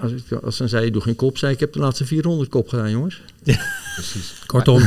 [0.01, 2.49] als, ik, als ze zei, doe geen kop, zei ik, ik heb de laatste 400
[2.49, 3.21] kop gedaan, jongens.
[3.95, 4.33] Precies.
[4.45, 4.79] Kortom,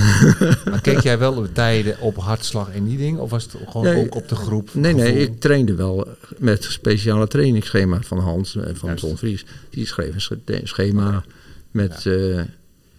[0.71, 3.21] Maar keek jij wel op de tijden op hartslag en die dingen?
[3.21, 4.71] Of was het gewoon Nee, ook op de groep?
[4.75, 9.05] Nee, nee, ik trainde wel met speciale trainingsschema van Hans en van Juist.
[9.05, 9.45] Ton Vries.
[9.71, 11.25] Die schreef een sch- schema
[11.71, 12.41] met eh,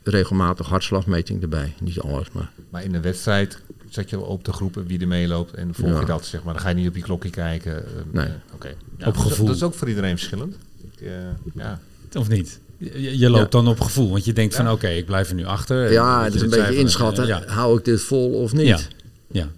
[0.03, 1.73] regelmatig hartslagmeting erbij.
[1.81, 2.49] Niet alles, maar...
[2.69, 5.99] Maar in een wedstrijd zet je op de groepen wie er meeloopt en volg Ja.
[5.99, 6.53] je dat, zeg maar.
[6.53, 7.85] Dan ga je niet op je klokje kijken.
[7.85, 8.25] eh, Nee.
[8.25, 8.67] eh, Oké.
[8.67, 8.73] Ja,
[9.07, 9.45] Op dat is- gevoel.
[9.45, 10.55] Dat is ook voor iedereen verschillend.
[10.93, 11.11] Ik, eh,
[11.55, 11.79] ja.
[12.17, 12.59] Of niet?
[12.77, 13.59] Je, je loopt Ja.
[13.61, 15.91] dan op gevoel, want je denkt van oké, ik blijf er nu achter.
[15.91, 17.23] Ja, Dat is een beetje van, inschatten.
[17.23, 18.87] eh, ja, Hou ik dit vol of niet?
[19.31, 19.49] Ja.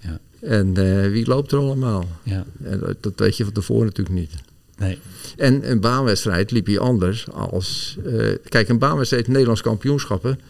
[0.00, 2.08] ja, En eh, wie loopt er allemaal?
[2.22, 2.44] ja.
[2.62, 4.30] En dat, dat weet je van tevoren natuurlijk niet.
[4.78, 4.98] Nee.
[5.36, 7.96] En een baanwedstrijd liep je anders als...
[8.06, 10.40] eh, kijk, een baanwedstrijd, Nederlands kampioenschappen...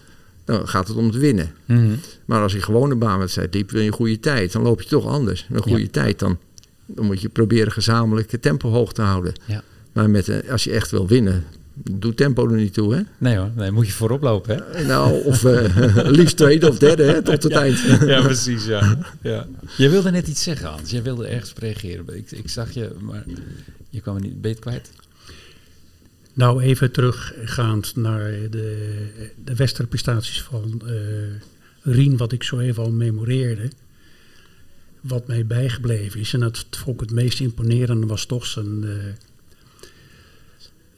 [0.45, 1.55] dan gaat het om het winnen.
[1.65, 1.95] Mhm.
[2.25, 4.53] Maar als je gewoon een baanwedstrijd liep, wil je een goede tijd.
[4.53, 5.47] Dan loop je toch anders.
[5.53, 5.89] Een goede Ja.
[5.91, 6.39] tijd, dan,
[6.87, 9.33] dan moet je proberen gezamenlijk het tempo hoog te houden.
[9.45, 9.63] Ja.
[9.95, 12.95] Maar met, een- als je echt wil winnen, doe tempo er niet toe.
[12.95, 13.03] Hè?
[13.19, 14.85] Nee hoor, nee, moet je voorop lopen hè?
[14.85, 17.79] Nou, of eh, liefst tweede of derde hè, tot het eind.
[18.07, 18.99] ja, precies, ja.
[19.23, 19.47] ja.
[19.77, 20.91] Je wilde net iets zeggen, Hans.
[20.91, 22.17] Jij wilde ergens op reageren.
[22.17, 23.25] Ik, ik zag je, maar
[23.91, 24.91] je kwam er niet beet kwijt.
[26.35, 29.07] nou even teruggaand naar de,
[29.45, 30.93] de westerprestaties van eh
[31.87, 33.71] Rien, wat ik zo even al memoreerde.
[35.01, 38.85] Wat mij bijgebleven is, en dat vond ik het meest imponerende, was toch zijn,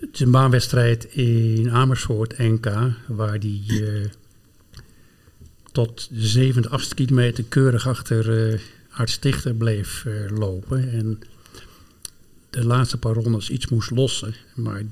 [0.00, 2.70] eh, zijn baanwedstrijd in Amersfoort, NK,
[3.08, 4.04] waar die eh,
[5.72, 10.92] tot de zevende, achtste kilometer keurig achter eh Art Stichter bleef eh, lopen.
[10.92, 11.18] En
[12.50, 14.34] de laatste paar rondes iets moest lossen.
[14.54, 14.82] Maar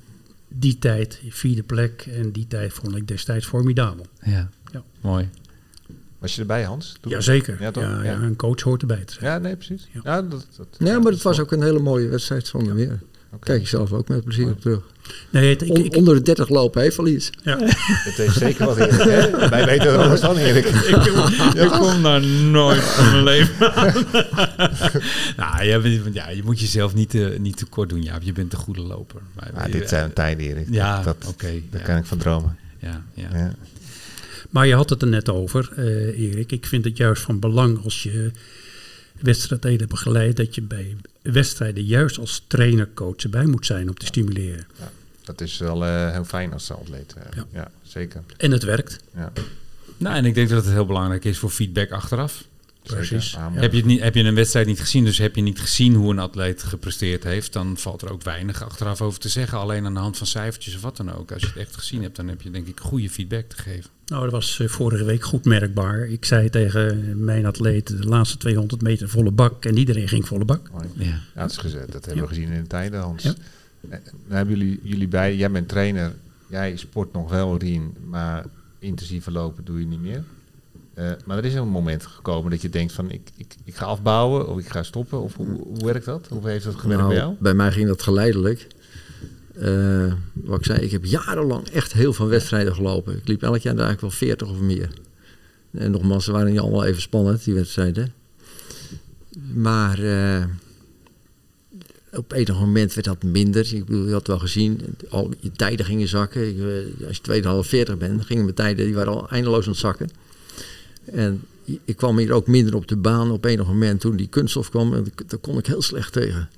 [0.49, 4.07] die tijd, vierde plek, en die tijd vond ik destijds formidabel.
[4.23, 4.83] Ja, Ja.
[5.01, 5.29] mooi.
[6.19, 6.97] Was je erbij, Hans?
[7.01, 7.13] Toen?
[7.13, 7.57] Jazeker.
[7.61, 7.83] Ja, toch?
[7.83, 8.21] ja, Ja.
[8.23, 9.25] een coach hoort erbij te zijn.
[9.25, 9.89] Ja, nee, precies.
[9.93, 10.01] Ja.
[10.05, 13.01] Ja, dat, dat, Ja, maar het was ook een hele mooie wedstrijd zonder weer.
[13.35, 13.45] Oké.
[13.47, 14.81] Kijk je zelf ook met plezier op terug.
[15.31, 17.31] Nee, het, ik, On- ik, onder de 30 lopen heeft iets.
[17.43, 17.59] ja.
[18.09, 18.91] Het heeft zeker wat Erik.
[18.93, 19.31] hè?
[19.49, 20.65] Wij weten er alles van, Erik.
[21.65, 23.73] Ik kom daar nooit van mijn leven
[25.37, 28.23] nou, je, bent- ja, je moet jezelf niet, te niet te kort doen, Jaap.
[28.23, 29.21] Je bent een goede loper.
[29.35, 30.67] Maar, Maar dit zijn tijden, Erik.
[30.71, 32.57] Ja, dat, daar ja, kan ik van dromen.
[32.79, 33.29] ja, ja.
[33.33, 33.55] Ja.
[34.51, 35.85] Maar je had het er net over, eh,
[36.31, 36.53] Erik.
[36.53, 38.31] Ik vind het juist van belang als je
[39.25, 40.37] wedstrijden begeleidt...
[40.37, 44.67] dat je bij wedstrijden juist als trainer-coach erbij moet zijn om te stimuleren.
[45.25, 47.15] Dat is wel eh, heel fijn als atleet.
[47.15, 47.23] eh.
[47.37, 47.47] Ja.
[47.53, 47.71] ja.
[47.83, 48.23] zeker.
[48.37, 48.99] En het werkt.
[49.15, 49.33] Ja.
[49.97, 52.45] Nou, en ik denk dat het heel belangrijk is voor feedback achteraf.
[52.93, 53.37] Precies.
[53.39, 55.95] Heb, je het niet, heb je een wedstrijd niet gezien, dus heb je niet gezien
[55.95, 59.59] hoe een atleet gepresteerd heeft, dan valt er ook weinig achteraf over te zeggen.
[59.59, 61.33] Alleen aan de hand van cijfertjes of wat dan ook.
[61.33, 63.91] Als je het echt gezien hebt, dan heb je denk ik goede feedback te geven.
[64.07, 66.07] Nou, dat was eh, vorige week goed merkbaar.
[66.07, 70.45] Ik zei tegen mijn atleet de laatste 200 meter volle bak en iedereen ging volle
[70.45, 70.71] bak.
[70.73, 70.89] Mooi.
[70.95, 71.05] Ja.
[71.05, 71.93] Ja, dat, is gezet.
[71.93, 73.23] dat hebben we gezien in de tijden, Hans.
[73.23, 73.35] Ja.
[73.91, 76.13] Eh, Dan hebben jullie, jullie bij, jij bent trainer,
[76.47, 78.45] jij sport nog wel, Rien, maar
[78.79, 80.25] intensieve lopen doe je niet meer.
[80.95, 83.85] Eh, maar er is een moment gekomen dat je denkt van ik, ik, ik ga
[83.85, 85.21] afbouwen of ik ga stoppen.
[85.23, 86.27] Of hoe, hoe werkt dat?
[86.29, 87.35] Hoe heeft dat gewerkt Nou, bij jou?
[87.39, 88.67] bij mij ging dat geleidelijk.
[89.55, 93.17] Eh, wat ik zei, ik heb jarenlang echt heel veel wedstrijden gelopen.
[93.17, 94.91] Ik liep elk jaar eigenlijk wel 40 of meer.
[95.71, 98.13] En nogmaals, ze waren niet allemaal even spannend, die wedstrijden.
[99.55, 100.45] Maar eh,
[102.13, 103.75] op enig moment werd dat minder.
[103.75, 106.49] Ik bedoel, je had wel gezien, al je tijden gingen zakken.
[106.49, 106.57] Ik,
[107.07, 109.81] als je tweede half 40 bent, gingen mijn tijden die waren al eindeloos aan het
[109.81, 110.09] zakken.
[111.05, 111.43] En
[111.85, 114.95] ik kwam hier ook minder op de baan op enig moment toen die kunststof kwam.
[114.95, 116.49] En daar kon ik heel slecht tegen.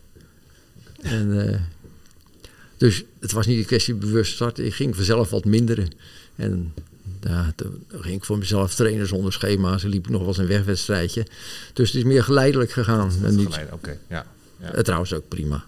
[1.03, 1.61] En, eh,
[2.77, 4.65] dus het was niet een kwestie bewust starten.
[4.65, 5.89] Ik ging vanzelf wat minderen.
[6.37, 6.73] En
[7.21, 9.85] ja, toen ging ik voor mezelf trainen zonder schema's.
[9.85, 11.27] En liep ik nog wel eens een wegwedstrijdje.
[11.73, 13.09] Dus het is meer geleidelijk gegaan.
[13.09, 13.71] Dat En niet, geleid-
[14.09, 14.27] ja.
[14.61, 14.73] ja.
[14.73, 15.65] eh, trouwens ook prima.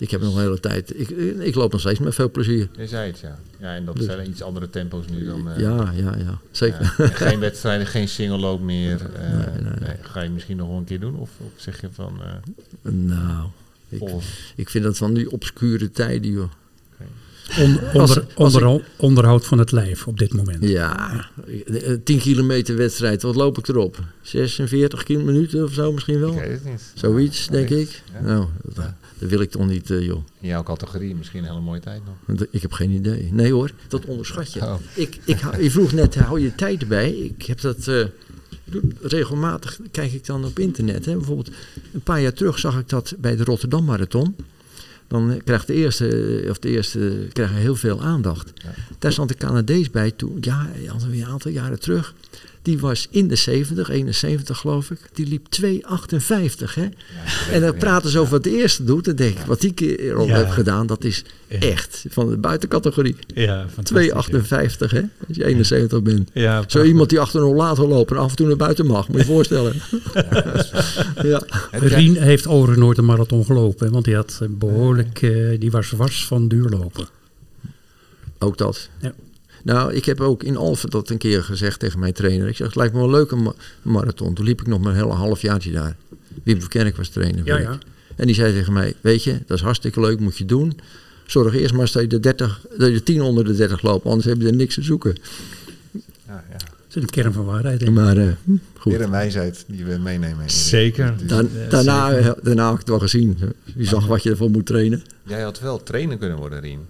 [0.00, 1.00] Ik heb nog een hele tijd.
[1.00, 2.68] Ik, ik loop nog steeds met veel plezier.
[2.76, 3.38] Je zei het, ja.
[3.60, 5.50] Ja, en dat Dus- zijn iets andere tempo's nu dan...
[5.50, 6.38] eh, Ja, ja, ja.
[6.50, 6.94] Zeker.
[6.98, 7.06] ja.
[7.06, 9.00] Geen wedstrijden, geen single loop meer.
[9.14, 9.72] eh, Nee, nee, nee.
[9.80, 9.96] nee.
[10.02, 11.16] Ga je misschien nog wel een keer doen?
[11.16, 12.20] Of, of zeg je van...
[12.22, 13.46] eh Nou,
[13.88, 14.02] ik,
[14.56, 16.50] ik vind dat van die obscure tijden, joh.
[17.58, 20.64] On- onder, als ik- onder- onderhoud van het lijf op dit moment.
[20.68, 21.10] Ja,
[21.66, 23.98] eh, 10 kilometer wedstrijd, wat loop ik erop?
[24.22, 26.32] 46 kilo- minuten of zo misschien wel?
[26.32, 26.92] Ik weet het niet.
[26.94, 28.02] Zoiets, Ja, denk ik.
[28.12, 28.20] Ja.
[28.20, 28.84] Nou, dat,
[29.18, 30.22] dat wil ik toch niet, eh, joh.
[30.40, 32.46] In jouw categorie misschien een hele mooie tijd nog.
[32.50, 33.28] Ik heb geen idee.
[33.32, 34.60] Nee hoor, dat onderschat je.
[34.60, 34.74] Oh.
[34.94, 37.10] Ik, ik, je vroeg net, hou je tijd erbij?
[37.10, 38.04] Ik heb dat eh,
[39.02, 41.04] regelmatig, kijk ik dan op internet.
[41.04, 41.14] Hè.
[41.16, 41.50] Bijvoorbeeld
[41.92, 44.36] een paar jaar terug zag ik dat bij de Rotterdam Marathon.
[45.10, 48.52] Dan eh, krijgt de eerste, of de eerste krijgen heel veel aandacht.
[48.54, 48.70] Ja.
[48.98, 50.70] Daar stond een Canadees bij toen, ja,
[51.12, 52.14] een aantal jaren terug.
[52.62, 54.98] Die was in de 70, 71 geloof ik.
[55.12, 56.88] Die liep 2,58 hè.
[57.52, 59.04] En dan praten ze over wat de eerste doet.
[59.04, 60.36] Dan denk ik, wat die keer al Ja.
[60.36, 61.58] heb gedaan, dat is Ja.
[61.58, 63.16] echt van de buitencategorie.
[63.34, 66.30] Ja, 2,58 hè, als je 71 bent.
[66.34, 68.86] Ja, Zo iemand die achter een laat wil lopen en af en toe naar buiten
[68.86, 69.74] mag, moet je je voorstellen.
[71.22, 71.42] ja.
[71.70, 75.70] Rien heeft overigens nooit een marathon gelopen, hè, want die had eh, behoorlijk, eh, die
[75.70, 77.06] was wars van duurlopen.
[78.38, 78.88] Ook dat.
[79.00, 79.12] Ja.
[79.64, 82.48] Nou, ik heb ook in Alphen dat een keer gezegd tegen mijn trainer.
[82.48, 84.34] Ik zeg, het lijkt me wel een leuke ma- marathon.
[84.34, 85.96] Toen liep ik nog maar een hele halfjaartje daar.
[86.42, 87.44] Wim Verkerk was trainer.
[87.44, 87.78] Ja, ja.
[88.16, 90.78] En die zei tegen mij, weet je, dat is hartstikke leuk, moet je doen.
[91.26, 93.82] Zorg eerst maar eens dat je de, 30, dat je de 10 onder de 30
[93.82, 95.14] loopt, anders heb je er niks te zoeken.
[96.26, 96.56] Ja, ja.
[96.56, 97.78] Dat is een kern van waarheid.
[97.78, 97.96] denk ik.
[97.96, 98.92] Maar eh, hm, goed.
[98.92, 100.50] Weer een wijsheid die we meenemen.
[100.50, 101.14] Zeker.
[101.18, 103.38] Dus- Da- daarna, daarna heb ik het wel gezien.
[103.76, 105.02] Je zag wat je ervoor moet trainen.
[105.26, 106.80] Jij had wel trainer kunnen worden, Rien.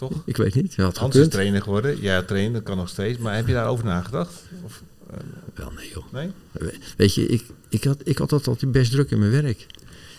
[0.00, 0.12] Toch?
[0.24, 2.00] Ik weet niet, had Hans is trainer geworden.
[2.00, 3.18] Jij had trainer, dat kan nog steeds.
[3.18, 4.32] Maar heb je daarover nagedacht?
[4.64, 5.16] Of, eh,
[5.54, 6.04] Wel nee joh.
[6.12, 6.30] nee?
[6.96, 9.66] Weet je, ik, ik, had, ik had altijd best druk in mijn werk.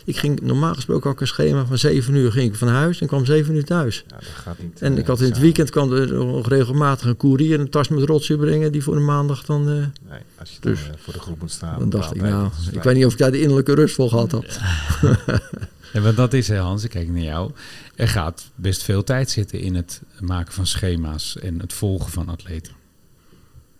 [0.05, 3.07] Ik ging normaal gesproken ook een schema van 7 uur ging ik van huis en
[3.07, 4.03] kwam 7 uur thuis.
[4.07, 4.81] Ja, dat gaat niet.
[4.81, 7.87] En eh, ik had in het weekend kwam er nog regelmatig een koerier een tas
[7.87, 9.61] met rotzooi brengen die voor de maandag dan.
[9.69, 11.79] eh, Nee, als je dan, Dus- voor de groep moet staan.
[11.79, 14.31] dan dacht ik, nou, ik weet niet of ik daar de innerlijke rust voor gehad
[14.31, 14.59] had.
[15.01, 15.19] Ja,
[15.93, 17.51] want dat is, hè, Hans, ik kijk naar jou.
[17.95, 22.29] Er gaat best veel tijd zitten in het maken van schema's en het volgen van
[22.29, 22.73] atleten.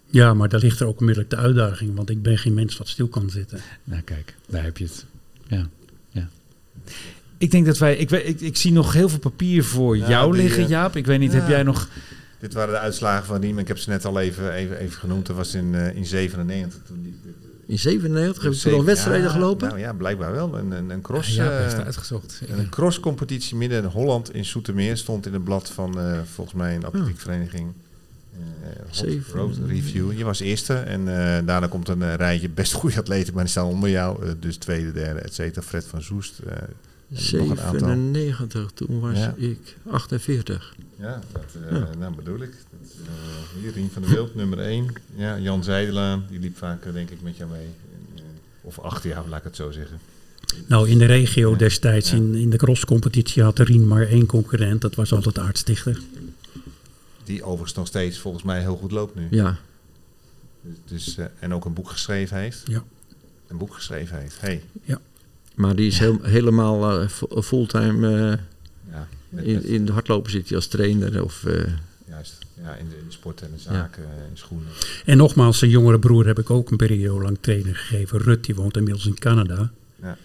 [0.05, 2.87] Ja, maar daar ligt er ook onmiddellijk de uitdaging, want ik ben geen mens wat
[2.87, 3.59] stil kan zitten.
[3.83, 5.05] Nou, kijk, daar heb je het.
[5.47, 5.67] Ja,
[6.09, 6.29] ja.
[7.37, 7.95] Ik denk dat wij.
[7.95, 10.95] Ik, weet- ik, ik zie nog heel veel papier voor jou die, liggen, eh, Jaap.
[10.95, 11.39] Ik weet niet, ja.
[11.39, 11.89] heb jij nog.
[12.39, 13.59] Dit waren de uitslagen van Riem.
[13.59, 15.25] Ik heb ze net al even, even, even genoemd.
[15.25, 16.81] Dat was in, eh in 97.
[16.85, 17.19] Toen die,
[17.71, 19.67] In 97 heb ik zeven- toen al wedstrijden ja, gelopen.
[19.67, 20.57] Nou ja, blijkbaar wel.
[20.57, 21.35] Een, een, een cross.
[21.35, 22.41] ja, eh, uitgezocht.
[22.47, 26.75] een crosscompetitie midden in Holland in Soetermeer stond in het blad van eh, volgens mij
[26.75, 27.71] een atletiekvereniging.
[28.33, 28.39] eh,
[28.85, 29.33] Hot Zeven.
[29.39, 30.17] Road Review.
[30.17, 33.51] Je was eerste en eh, daarna komt een eh, rijtje best goede atleten, maar die
[33.51, 34.25] staan onder jou.
[34.25, 35.61] eh, dus tweede, derde, et cetera.
[35.65, 36.39] Fred van Zoest.
[36.39, 37.87] eh, en nog een aantal.
[37.87, 39.33] 97, toen was Ja.
[39.37, 40.73] ik 48.
[41.01, 42.51] Ja, dat eh, nou bedoel ik.
[42.51, 44.87] Dat, is, eh, hier, Rien van der Wild, nummer 1.
[45.15, 47.65] Ja, Jan Zijdelaan, die liep vaak eh, denk ik met jou mee.
[48.15, 48.21] Eh,
[48.61, 49.99] of achter jou, laat ik het zo zeggen.
[50.67, 52.17] Nou, in de regio destijds, Ja.
[52.17, 54.81] in, in de crosscompetitie, had Rien maar één concurrent.
[54.81, 56.01] Dat was altijd Aardstichter.
[57.23, 59.27] Die overigens nog steeds volgens mij heel goed loopt nu.
[59.31, 59.57] Ja,
[60.85, 62.61] Dus, en ook een boek geschreven heeft.
[62.67, 62.83] Ja.
[63.47, 64.41] Een boek geschreven heeft.
[64.41, 64.63] Hey,
[65.55, 68.39] maar die is heel- helemaal eh, fu- fulltime eh, ja,
[69.35, 71.23] in, in de hardlopen zit hij als trainer.
[71.23, 71.73] Of, eh, ja,
[72.07, 72.37] juist.
[72.63, 74.67] Ja, in de, in de sport en de zaken, eh, in schoenen.
[75.05, 78.19] En nogmaals, zijn jongere broer heb ik ook een periode lang training gegeven.
[78.19, 79.71] Rut, die woont inmiddels in Canada.
[80.01, 80.17] Ja.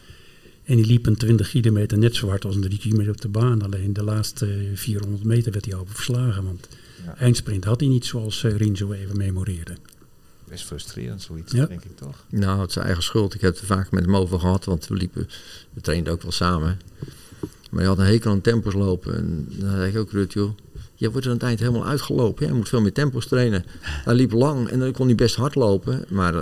[0.65, 3.29] En die liep een 20 kilometer net zo hard als een 3 kilometer op de
[3.29, 3.63] baan.
[3.63, 6.45] Alleen de laatste 400 meter werd hij al verslagen.
[6.45, 6.69] Want
[7.05, 7.17] Ja.
[7.19, 9.77] eindsprint had hij niet zoals eh, Rien zo even memoreerde.
[10.49, 11.67] Best frustrerend zoiets, Ja.
[11.67, 12.25] denk ik toch?
[12.31, 13.35] Nou, het is zijn eigen schuld.
[13.35, 15.29] Ik heb het er vaak met hem over gehad, want we liepen,
[15.73, 16.79] we trainden ook wel samen.
[17.71, 19.15] Maar hij had een hekel aan tempos lopen.
[19.17, 20.51] En dan zei ik ook, Rut, joh,
[20.95, 22.47] je wordt er aan het eind helemaal uitgelopen.
[22.47, 23.65] Je moet veel meer tempos trainen.
[23.81, 26.05] Hij liep lang en dan kon hij best hard lopen.
[26.09, 26.35] Maar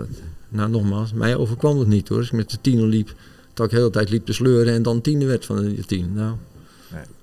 [0.48, 2.18] nou, nogmaals, mij overkwam het niet hoor.
[2.18, 3.14] Als ik met de tiende liep,
[3.54, 6.10] dat ik de hele tijd liep te sleuren en dan tiende werd van de tien.
[6.14, 6.34] Nou,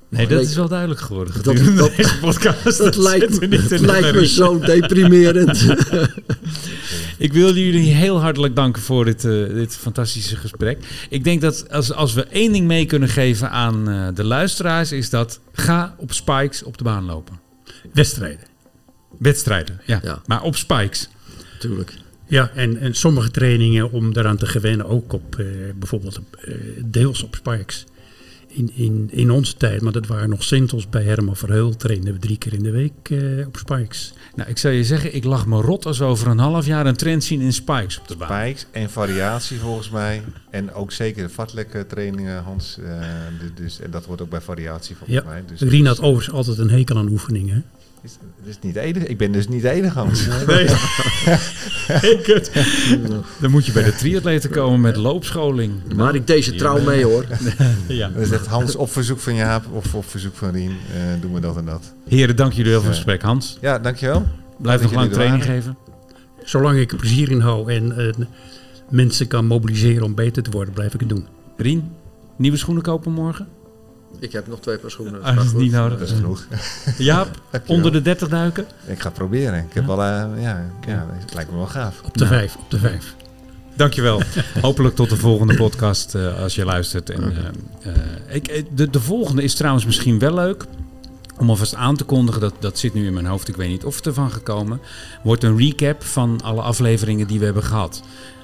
[0.09, 1.33] Nee, dat leek- is wel duidelijk geworden.
[1.33, 2.77] Dat- gedurende dat- deze podcast.
[2.77, 3.39] dat lijkt,
[3.69, 5.57] de lijkt me zo deprimerend.
[7.21, 10.77] Ik wil jullie heel hartelijk danken voor dit, eh, dit fantastische gesprek.
[11.09, 14.91] Ik denk dat als, als we één ding mee kunnen geven aan eh, de luisteraars,
[14.91, 17.39] is dat ga op spikes op de baan lopen.
[17.93, 18.45] Wedstrijden.
[19.17, 19.99] Wedstrijden, ja.
[20.03, 20.21] Ja.
[20.25, 21.09] Maar op spikes.
[21.59, 21.93] Tuurlijk.
[22.27, 25.45] Ja, en, en sommige trainingen om daaraan te gewennen, ook op eh,
[25.75, 26.19] bijvoorbeeld
[26.85, 27.85] deels op spikes.
[28.53, 32.19] In, in, in onze tijd, maar dat waren nog Sintels bij Herman Verheul, trainden we
[32.19, 34.13] drie keer in de week eh, op spikes.
[34.35, 36.85] Nou, ik zou je zeggen, ik lag me rot als we over een half jaar
[36.85, 38.41] een trend zien in spikes op de baan.
[38.41, 40.21] Spikes en variatie volgens mij.
[40.49, 42.77] En ook zeker de vatlek trainingen, Hans.
[42.85, 42.99] eh,
[43.39, 45.43] du- dus, en dat wordt ook bij variatie volgens Ja, mij.
[45.47, 47.65] Dus Rien had overigens altijd een hekel aan oefeningen.
[48.03, 49.05] Is, het is niet de enige.
[49.07, 50.27] Ik ben dus niet de enige, Hans.
[53.39, 55.73] Dan moet je bij de triatleten komen met loopscholing.
[55.95, 57.25] Maar ik deze trouw mee hoor.
[57.87, 58.09] Ja.
[58.09, 60.71] Dan zegt Hans op verzoek van Jaap of op verzoek van Rien.
[60.93, 61.93] eh, doen we dat en dat.
[62.07, 63.21] Heren, dank jullie wel voor het gesprek.
[63.21, 64.25] Hans, Ja, dankjewel.
[64.57, 65.61] blijf Dat nog lang training waren.
[65.61, 65.77] geven.
[66.43, 68.13] Zolang ik er plezier in hou en eh,
[68.89, 71.25] mensen kan mobiliseren om beter te worden, blijf ik het doen.
[71.57, 71.91] Rien,
[72.37, 73.47] nieuwe schoenen kopen morgen?
[74.19, 75.23] Ik heb nog twee paar schoenen.
[75.23, 75.99] Ah, dat is niet nodig.
[75.99, 76.45] Dat is genoeg.
[76.97, 78.65] Jaap, onder de 30 duiken?
[78.85, 79.59] Ik ga het proberen.
[79.59, 80.07] Ik heb wel, eh,
[80.41, 82.01] ja, ja, het lijkt me wel gaaf.
[82.05, 82.35] Op de Nou.
[82.35, 83.15] vijf, op de vijf.
[83.75, 84.21] Dankjewel.
[84.61, 87.09] Hopelijk tot de volgende podcast eh, als je luistert.
[87.09, 87.33] En,
[87.83, 90.65] eh, eh, ik, de, de volgende is trouwens misschien wel leuk.
[91.37, 93.47] Om alvast aan te kondigen, dat, dat zit nu in mijn hoofd.
[93.47, 94.79] Ik weet niet of het ervan gaat komen.
[95.23, 98.03] Wordt een recap van alle afleveringen die we hebben gehad.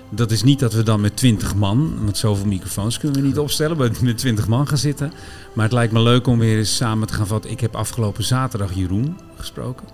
[0.10, 3.38] Dat is niet dat we dan met 20 man, want zoveel microfoons kunnen we niet
[3.40, 5.14] opstellen, maar met 20 man gaan zitten.
[5.54, 7.52] Maar het lijkt me leuk om weer eens samen te gaan vatten.
[7.52, 9.88] Ik heb afgelopen zaterdag Jeroen gesproken.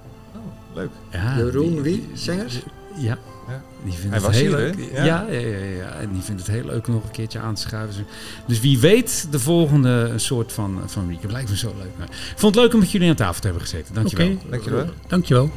[0.74, 0.90] Leuk.
[1.12, 2.10] Ja, Jeroen, wie?
[2.14, 2.60] Zengers?
[2.96, 3.18] Ja.
[3.48, 3.62] Ja.
[3.84, 4.90] Die vindt Hij het was heel hier, leuk.
[4.94, 5.06] Ja.
[5.06, 5.26] Ja.
[5.30, 5.90] Ja, ja.
[5.90, 8.06] En die vindt het heel leuk om nog een keertje aan te schuiven.
[8.48, 11.32] Dus wie weet, de volgende een soort van, van recap.
[11.32, 12.08] Lijkt me zo leuk.
[12.10, 13.94] Ik vond het leuk om met jullie aan tafel te hebben gezeten.
[13.94, 14.28] Dankjewel.
[14.32, 14.86] Oké, Dankjewel.
[15.08, 15.52] dankjewel.